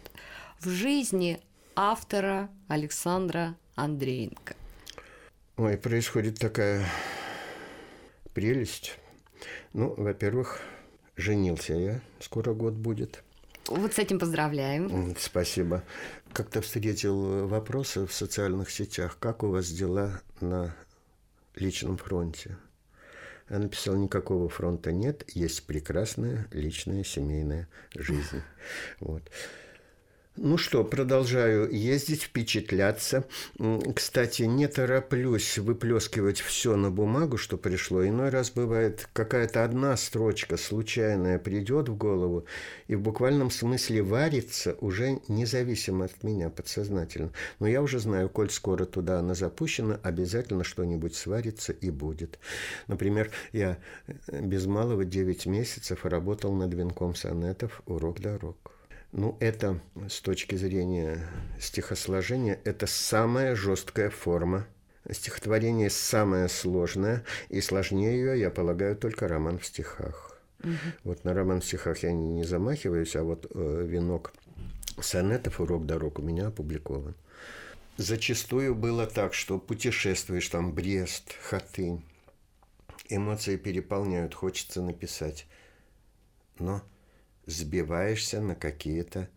в 0.62 0.70
жизни 0.70 1.42
автора 1.78 2.50
Александра 2.68 3.56
Андреенко? 3.76 4.56
Ой, 5.58 5.78
происходит 5.78 6.40
такая 6.40 6.86
прелесть. 8.34 8.98
Ну, 9.74 9.94
во-первых, 9.96 10.60
женился 11.16 11.74
я, 11.74 12.02
скоро 12.20 12.54
год 12.54 12.74
будет– 12.74 13.24
вот 13.68 13.94
с 13.94 14.00
этим 14.00 14.18
поздравляем. 14.18 15.14
Спасибо. 15.20 15.84
Как-то 16.32 16.62
встретил 16.62 17.48
вопросы 17.48 18.06
в 18.06 18.14
социальных 18.14 18.72
сетях. 18.72 19.18
Как 19.20 19.44
у 19.44 19.50
вас 19.50 19.68
дела 19.70 20.22
на 20.40 20.74
личном 21.56 21.98
фронте? 21.98 22.58
Я 23.50 23.60
написал, 23.60 23.96
никакого 23.96 24.50
фронта 24.50 24.92
нет, 24.92 25.24
есть 25.34 25.66
прекрасная 25.66 26.48
личная 26.52 27.04
семейная 27.04 27.68
жизнь. 27.96 28.42
Вот. 29.00 29.24
Ну 30.40 30.60
что, 30.60 30.84
продолжаю 30.84 31.68
ездить, 31.72 32.22
впечатляться. 32.22 33.24
Кстати, 33.96 34.44
не 34.44 34.68
тороплюсь 34.68 35.58
выплескивать 35.58 36.42
все 36.42 36.76
на 36.76 36.92
бумагу, 36.92 37.38
что 37.38 37.58
пришло. 37.58 38.06
Иной 38.06 38.30
раз 38.30 38.52
бывает 38.52 39.10
какая-то 39.14 39.64
одна 39.64 39.98
строчка 39.98 40.56
случайная 40.58 41.40
придет 41.40 41.90
в 41.90 41.98
голову 41.98 42.46
и 42.88 42.94
в 42.94 43.02
буквальном 43.02 43.50
смысле 43.50 44.04
варится 44.04 44.76
уже 44.80 45.20
независимо 45.28 46.06
от 46.06 46.22
меня 46.24 46.52
подсознательно. 46.52 47.32
Но 47.60 47.68
я 47.68 47.82
уже 47.82 47.98
знаю, 47.98 48.30
коль 48.30 48.52
скоро 48.52 48.86
туда 48.86 49.18
она 49.18 49.34
запущена, 49.34 50.00
обязательно 50.04 50.64
что-нибудь 50.64 51.16
сварится 51.16 51.74
и 51.74 51.90
будет. 51.90 52.38
Например, 52.86 53.32
я 53.54 53.80
без 54.28 54.68
малого 54.68 55.04
9 55.04 55.48
месяцев 55.48 56.06
работал 56.06 56.54
над 56.54 56.72
венком 56.76 57.16
сонетов 57.16 57.82
«Урок 57.88 58.20
дорог». 58.20 58.77
Ну, 59.12 59.38
это 59.40 59.80
с 60.10 60.20
точки 60.22 60.56
зрения 60.56 61.28
стихосложения, 61.60 62.60
это 62.66 62.88
самая 62.88 63.56
жесткая 63.56 64.10
форма. 64.10 64.68
Стихотворение 65.10 65.90
самое 65.90 66.50
сложное, 66.50 67.24
и 67.48 67.62
сложнее 67.62 68.18
ее, 68.18 68.40
я 68.40 68.50
полагаю, 68.50 68.98
только 68.98 69.28
роман 69.30 69.58
в 69.58 69.66
стихах. 69.66 70.38
Угу. 70.64 70.72
Вот 71.06 71.24
на 71.24 71.34
роман 71.34 71.62
в 71.62 71.66
стихах 71.66 72.00
я 72.04 72.12
не 72.12 72.44
замахиваюсь, 72.44 73.16
а 73.16 73.24
вот 73.24 73.50
э, 73.50 73.86
венок 73.88 74.34
сонетов 75.00 75.62
«Урок 75.62 75.86
дорог» 75.86 76.20
у 76.20 76.22
меня 76.22 76.48
опубликован. 76.48 77.16
Зачастую 77.96 78.76
было 78.76 79.08
так, 79.08 79.34
что 79.34 79.58
путешествуешь 79.58 80.50
там 80.50 80.74
Брест, 80.74 81.34
Хатынь, 81.42 82.04
эмоции 83.10 83.56
переполняют, 83.56 84.34
хочется 84.34 84.82
написать. 84.82 85.48
Но 86.60 86.84
сбиваешься 87.48 88.42
на 88.42 88.56
какие-то 88.56 89.28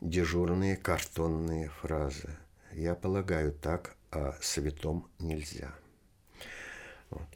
дежурные 0.00 0.76
картонные 0.76 1.68
фразы. 1.80 2.30
Я 2.72 2.94
полагаю, 2.94 3.52
так 3.52 3.94
о 4.10 4.34
святом 4.40 5.08
нельзя. 5.18 5.72
Вот. 7.10 7.28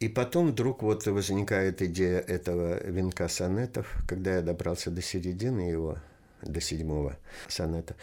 И 0.00 0.08
потом 0.08 0.48
вдруг 0.48 0.82
вот 0.82 1.06
возникает 1.06 1.80
идея 1.82 2.18
этого 2.18 2.82
венка 2.84 3.28
сонетов, 3.28 3.94
когда 4.08 4.36
я 4.36 4.42
добрался 4.42 4.90
до 4.90 5.00
середины 5.00 5.60
его, 5.60 5.98
до 6.42 6.60
седьмого 6.60 7.16
сонета 7.48 7.94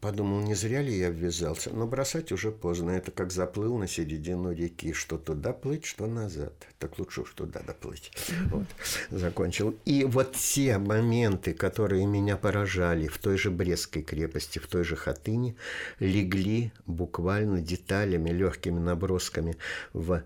подумал, 0.00 0.40
не 0.40 0.54
зря 0.54 0.82
ли 0.82 0.96
я 0.96 1.10
ввязался, 1.10 1.70
но 1.70 1.86
бросать 1.86 2.32
уже 2.32 2.50
поздно. 2.50 2.90
Это 2.90 3.10
как 3.10 3.32
заплыл 3.32 3.76
на 3.78 3.86
середину 3.86 4.52
реки, 4.52 4.92
что 4.92 5.18
туда 5.18 5.52
плыть, 5.52 5.84
что 5.84 6.06
назад. 6.06 6.52
Так 6.78 6.98
лучше 6.98 7.22
уж 7.22 7.32
туда 7.32 7.60
доплыть. 7.60 8.10
Вот. 8.46 8.66
Закончил. 9.10 9.76
И 9.84 10.04
вот 10.04 10.32
те 10.34 10.78
моменты, 10.78 11.54
которые 11.54 12.06
меня 12.06 12.36
поражали 12.36 13.06
в 13.06 13.18
той 13.18 13.38
же 13.38 13.50
Брестской 13.50 14.02
крепости, 14.02 14.58
в 14.58 14.66
той 14.66 14.84
же 14.84 14.96
Хатыне, 14.96 15.54
легли 15.98 16.72
буквально 16.86 17.60
деталями, 17.60 18.30
легкими 18.30 18.78
набросками 18.78 19.56
в 19.92 20.22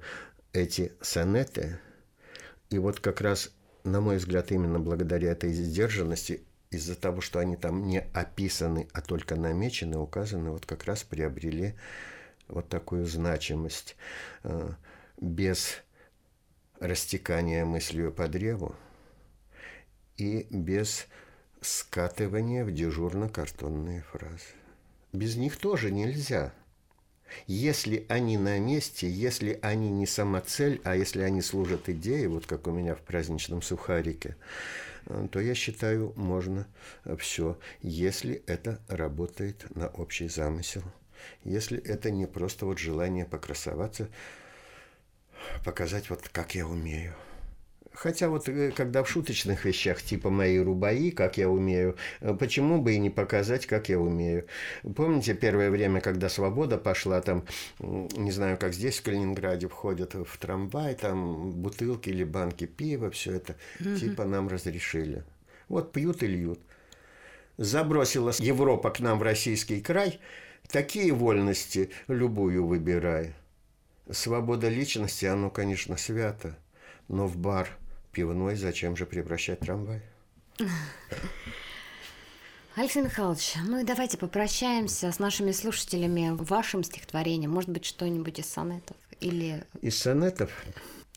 эти 0.53 0.93
сонеты. 1.01 1.79
И 2.71 2.79
вот 2.79 3.01
как 3.01 3.21
раз, 3.21 3.53
на 3.85 4.01
мой 4.01 4.17
взгляд, 4.17 4.51
именно 4.51 4.81
благодаря 4.81 5.33
этой 5.33 5.53
сдержанности 5.53 6.43
из-за 6.71 6.97
того, 6.97 7.21
что 7.21 7.39
они 7.39 7.57
там 7.57 7.87
не 7.87 8.01
описаны, 8.01 8.89
а 8.93 9.01
только 9.01 9.37
намечены, 9.37 9.99
указаны, 9.99 10.51
вот 10.51 10.67
как 10.67 10.85
раз 10.85 11.05
приобрели 11.05 11.75
вот 12.49 12.69
такую 12.69 13.07
значимость 13.07 13.97
э, 14.43 14.71
без 15.21 15.83
растекания 16.81 17.65
мыслью 17.65 18.13
по 18.13 18.29
древу 18.29 18.75
и 20.17 20.47
без 20.51 21.07
скатывания 21.61 22.65
в 22.65 22.73
дежурно-картонные 22.73 24.03
фразы. 24.03 24.55
Без 25.13 25.37
них 25.37 25.57
тоже 25.57 25.91
нельзя. 25.91 26.53
Если 27.47 28.07
они 28.09 28.39
на 28.39 28.59
месте, 28.59 29.11
если 29.11 29.59
они 29.63 29.91
не 29.91 30.07
самоцель, 30.07 30.81
а 30.85 30.95
если 30.95 31.23
они 31.23 31.43
служат 31.43 31.89
идее, 31.89 32.29
вот 32.29 32.47
как 32.47 32.67
у 32.67 32.71
меня 32.71 32.95
в 32.95 33.01
праздничном 33.01 33.63
сухарике, 33.63 34.37
то 35.31 35.41
я 35.41 35.55
считаю, 35.55 36.13
можно 36.17 36.67
э, 37.05 37.17
все, 37.17 37.59
если 37.81 38.43
это 38.47 38.81
работает 38.89 39.67
на 39.75 39.89
общий 39.89 40.29
замысел. 40.29 40.83
Если 41.45 41.79
это 41.79 42.11
не 42.11 42.27
просто 42.27 42.67
вот 42.67 42.79
желание 42.79 43.25
покрасоваться, 43.25 44.09
показать 45.65 46.11
вот 46.11 46.29
как 46.29 46.55
я 46.55 46.67
умею– 46.67 47.15
Хотя 47.97 48.29
вот 48.29 48.47
э, 48.49 48.73
когда 48.73 49.03
в 49.03 49.09
шуточных 49.09 49.65
вещах, 49.65 50.03
типа 50.03 50.29
моей 50.29 50.61
рубаи, 50.61 51.11
как 51.11 51.39
я 51.39 51.49
умею, 51.49 51.97
э, 52.21 52.35
почему 52.35 52.83
бы 52.83 52.93
и 52.93 52.99
не 52.99 53.09
показать, 53.09 53.65
как 53.67 53.89
я 53.89 53.99
умею. 53.99 54.47
Помните 54.95 55.33
первое 55.33 55.71
время, 55.71 56.03
когда 56.03 56.29
свобода 56.29 56.77
пошла, 56.77 57.23
там, 57.23 57.47
не 57.79 58.31
знаю, 58.31 58.59
как 58.59 58.75
здесь 58.75 58.99
в 58.99 59.03
Калининграде 59.03 59.67
входят 59.69 60.13
в 60.13 60.39
трамвай, 60.39 60.95
там 60.95 61.53
бутылки 61.53 62.11
или 62.11 62.23
банки 62.23 62.67
пива, 62.67 63.11
все 63.11 63.33
это, 63.33 63.57
угу. 63.81 63.97
типа 63.97 64.25
нам 64.25 64.49
разрешили. 64.49 65.25
Вот 65.69 65.93
пьют 65.93 66.23
и 66.23 66.27
льют. 66.27 66.61
Забросила 67.57 68.31
Европа 68.39 68.91
к 68.91 69.01
нам 69.01 69.19
в 69.19 69.23
российский 69.23 69.81
край, 69.81 70.21
такие 70.69 71.15
вольности 71.15 71.91
любую 72.09 72.67
выбирай. 72.67 73.33
Свобода 74.11 74.69
личности, 74.69 75.25
оно, 75.25 75.49
конечно, 75.49 75.97
свято, 75.97 76.59
но 77.09 77.27
в 77.27 77.39
бар– 77.39 77.71
пивной, 78.17 78.57
зачем 78.57 78.97
же 78.97 79.05
превращать 79.05 79.61
трамвай? 79.61 80.01
Алексей 82.75 83.03
Михайлович, 83.03 83.53
ну 83.67 83.81
и 83.81 83.85
давайте 83.85 84.17
попрощаемся 84.17 85.13
с 85.13 85.19
нашими 85.19 85.53
слушателями 85.53 86.31
вашим 86.31 86.83
стихотворением. 86.83 87.51
Может 87.51 87.69
быть, 87.69 87.85
что-нибудь 87.85 88.39
из 88.39 88.47
сонетов? 88.47 88.97
Или... 89.21 89.65
Из 89.83 89.99
сонетов? 89.99 90.51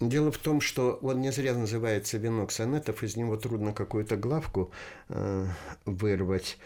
Дело 0.02 0.30
в 0.34 0.38
том, 0.40 0.60
что 0.60 1.00
он 1.02 1.22
не 1.22 1.32
зря 1.32 1.54
называется 1.54 2.18
«Венок 2.18 2.52
сонетов», 2.52 3.02
из 3.02 3.16
него 3.16 3.38
трудно 3.38 3.72
какую-то 3.72 4.18
главку 4.18 4.72
э, 5.08 5.46
вырвать. 5.86 6.58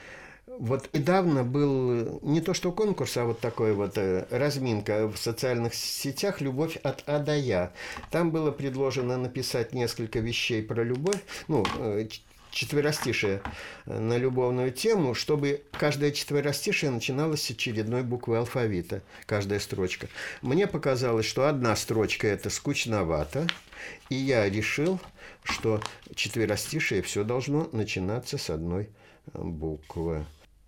Вот 0.60 0.90
недавно 0.94 1.44
был 1.44 2.20
не 2.22 2.40
то 2.40 2.54
что 2.54 2.72
конкурс, 2.72 3.18
а 3.18 3.26
вот 3.26 3.40
такой 3.40 3.74
вот 3.74 3.98
э, 3.98 4.28
разминка 4.30 5.08
в 5.08 5.18
социальных 5.18 5.74
сетях 5.74 6.42
«Любовь 6.42 6.78
от 6.84 7.04
А 7.08 7.20
до 7.20 7.36
Я». 7.36 7.72
Там 8.12 8.30
было 8.30 8.52
предложено 8.52 9.18
написать 9.18 9.74
несколько 9.74 10.20
вещей 10.20 10.62
про 10.62 10.84
любовь, 10.84 11.20
ну, 11.48 11.66
э, 11.80 12.08
четверостишие 12.52 13.42
э, 13.86 14.00
на 14.00 14.16
любовную 14.18 14.72
тему, 14.72 15.16
чтобы 15.16 15.64
каждое 15.72 16.12
четверостишее 16.12 16.92
начиналось 16.92 17.42
с 17.42 17.50
очередной 17.50 18.04
буквы 18.04 18.38
алфавита, 18.38 19.02
каждая 19.26 19.60
строчка. 19.60 20.08
Мне 20.44 20.68
показалось, 20.68 21.26
что 21.26 21.48
одна 21.48 21.76
строчка– 21.76 22.28
это 22.30 22.52
скучновато, 22.52 23.48
и 24.10 24.16
я 24.16 24.48
решил, 24.48 25.00
что 25.44 25.82
четверостишие 26.14 27.02
все 27.02 27.24
должно 27.24 27.70
начинаться 27.72 28.38
с 28.38 28.52
одной 28.52 28.90
буквы. 29.34 30.26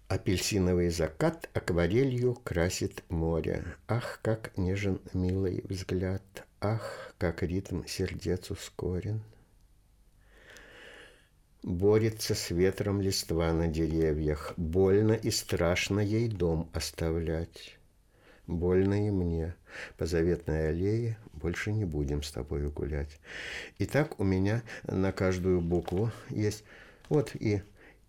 Апельсиновый 0.08 0.90
закат 0.90 1.50
акварелью 1.56 2.36
красит 2.36 3.04
море. 3.10 3.66
Ах, 3.88 4.20
как 4.22 4.56
нежен 4.56 5.02
милый 5.14 5.64
взгляд, 5.68 6.22
Ах, 6.62 7.16
как 7.18 7.42
ритм 7.42 7.84
сердец 7.88 8.52
ускорен. 8.52 9.24
Борется 11.64 12.36
с 12.36 12.52
ветром 12.52 13.02
листва 13.02 13.52
на 13.52 13.68
деревьях, 13.68 14.54
Больно 14.58 15.14
и 15.14 15.32
страшно 15.32 16.00
ей 16.00 16.28
дом 16.28 16.70
оставлять. 16.72 17.80
Больно 18.46 19.08
и 19.08 19.10
мне. 19.10 19.56
По 19.98 20.06
заветной 20.06 20.70
аллее 20.70 21.18
больше 21.34 21.72
не 21.72 21.86
будем 21.86 22.22
с 22.22 22.32
тобой 22.32 22.70
гулять. 22.70 23.20
Итак, 23.80 24.20
у 24.20 24.24
меня 24.24 24.62
на 24.84 25.12
каждую 25.12 25.62
букву 25.62 26.12
есть 26.30 26.64
вот 27.10 27.32
и 27.34 27.64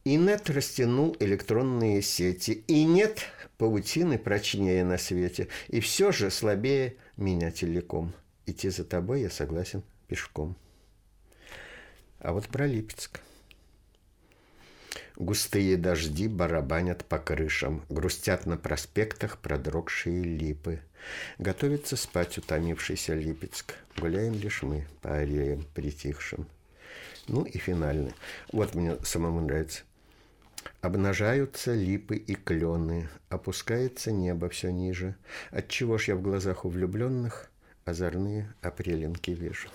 и 0.06 0.14
нет 0.14 0.48
растянул 0.50 1.16
электронные 1.18 2.00
сети, 2.00 2.62
и 2.68 2.84
нет 2.84 3.26
паутины 3.58 4.18
прочнее 4.18 4.84
на 4.84 4.98
свете, 4.98 5.48
и 5.66 5.80
все 5.80 6.12
же 6.12 6.30
слабее 6.30 6.94
меня 7.16 7.50
телеком. 7.50 8.14
Идти 8.46 8.68
за 8.68 8.84
тобой 8.84 9.22
я 9.22 9.30
согласен 9.30 9.82
пешком. 10.06 10.56
А 12.20 12.32
вот 12.32 12.46
про 12.46 12.68
Липецк. 12.68 13.18
Густые 15.16 15.76
дожди 15.76 16.28
барабанят 16.28 17.04
по 17.04 17.18
крышам, 17.18 17.84
Грустят 17.88 18.46
на 18.46 18.56
проспектах 18.56 19.38
продрогшие 19.38 20.22
липы. 20.22 20.82
Готовится 21.38 21.96
спать 21.96 22.38
утомившийся 22.38 23.14
Липецк. 23.14 23.74
Гуляем 23.98 24.34
лишь 24.34 24.62
мы 24.62 24.86
по 25.02 25.16
аллеям 25.16 25.66
притихшим. 25.74 26.46
Ну 27.26 27.42
и 27.42 27.58
финальный. 27.58 28.14
Вот 28.52 28.76
мне 28.76 28.96
самому 29.02 29.40
нравится. 29.40 29.82
Обнажаются 30.80 31.74
липы 31.74 32.16
и 32.16 32.34
клены, 32.34 33.08
опускается 33.28 34.12
небо 34.12 34.48
все 34.48 34.70
ниже. 34.70 35.16
Отчего 35.50 35.98
ж 35.98 36.08
я 36.08 36.16
в 36.16 36.22
глазах 36.22 36.64
у 36.64 36.68
влюбленных 36.68 37.50
озорные 37.86 38.52
апреленки 38.62 39.30
вижу. 39.30 39.68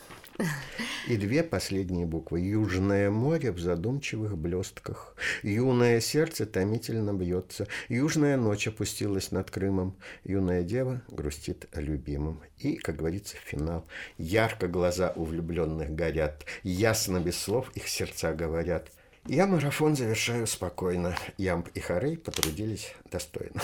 И 1.07 1.17
две 1.17 1.43
последние 1.43 2.05
буквы. 2.05 2.41
Южное 2.41 3.09
море 3.09 3.51
в 3.51 3.59
задумчивых 3.59 4.37
блестках. 4.37 5.15
Юное 5.43 5.99
сердце 5.99 6.45
томительно 6.45 7.13
бьется. 7.13 7.67
Южная 7.89 8.37
ночь 8.37 8.67
опустилась 8.67 9.31
над 9.31 9.49
Крымом. 9.51 9.97
Юная 10.23 10.63
дева 10.63 11.01
грустит 11.09 11.67
о 11.73 11.81
любимом. 11.81 12.41
И, 12.57 12.75
как 12.75 12.97
говорится, 12.97 13.35
финал. 13.37 13.85
Ярко 14.17 14.67
глаза 14.67 15.13
у 15.15 15.25
влюбленных 15.25 15.93
горят. 15.93 16.45
Ясно 16.63 17.19
без 17.19 17.37
слов 17.37 17.71
их 17.75 17.87
сердца 17.87 18.33
говорят– 18.33 18.89
я 19.27 19.47
марафон 19.47 19.95
завершаю 19.95 20.47
спокойно. 20.47 21.15
Ямб 21.38 21.67
и 21.73 21.79
Харей 21.79 22.17
потрудились 22.17 22.93
достойно. 23.12 23.62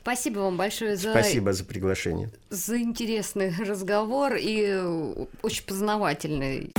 Спасибо 0.00 0.40
вам 0.40 0.56
большое 0.56 0.96
за... 0.96 1.10
Спасибо 1.10 1.52
за 1.52 1.64
приглашение. 1.64 2.30
За 2.50 2.78
интересный 2.78 3.52
разговор 3.58 4.34
и 4.38 4.80
очень 5.42 5.64
познавательный. 5.64 6.72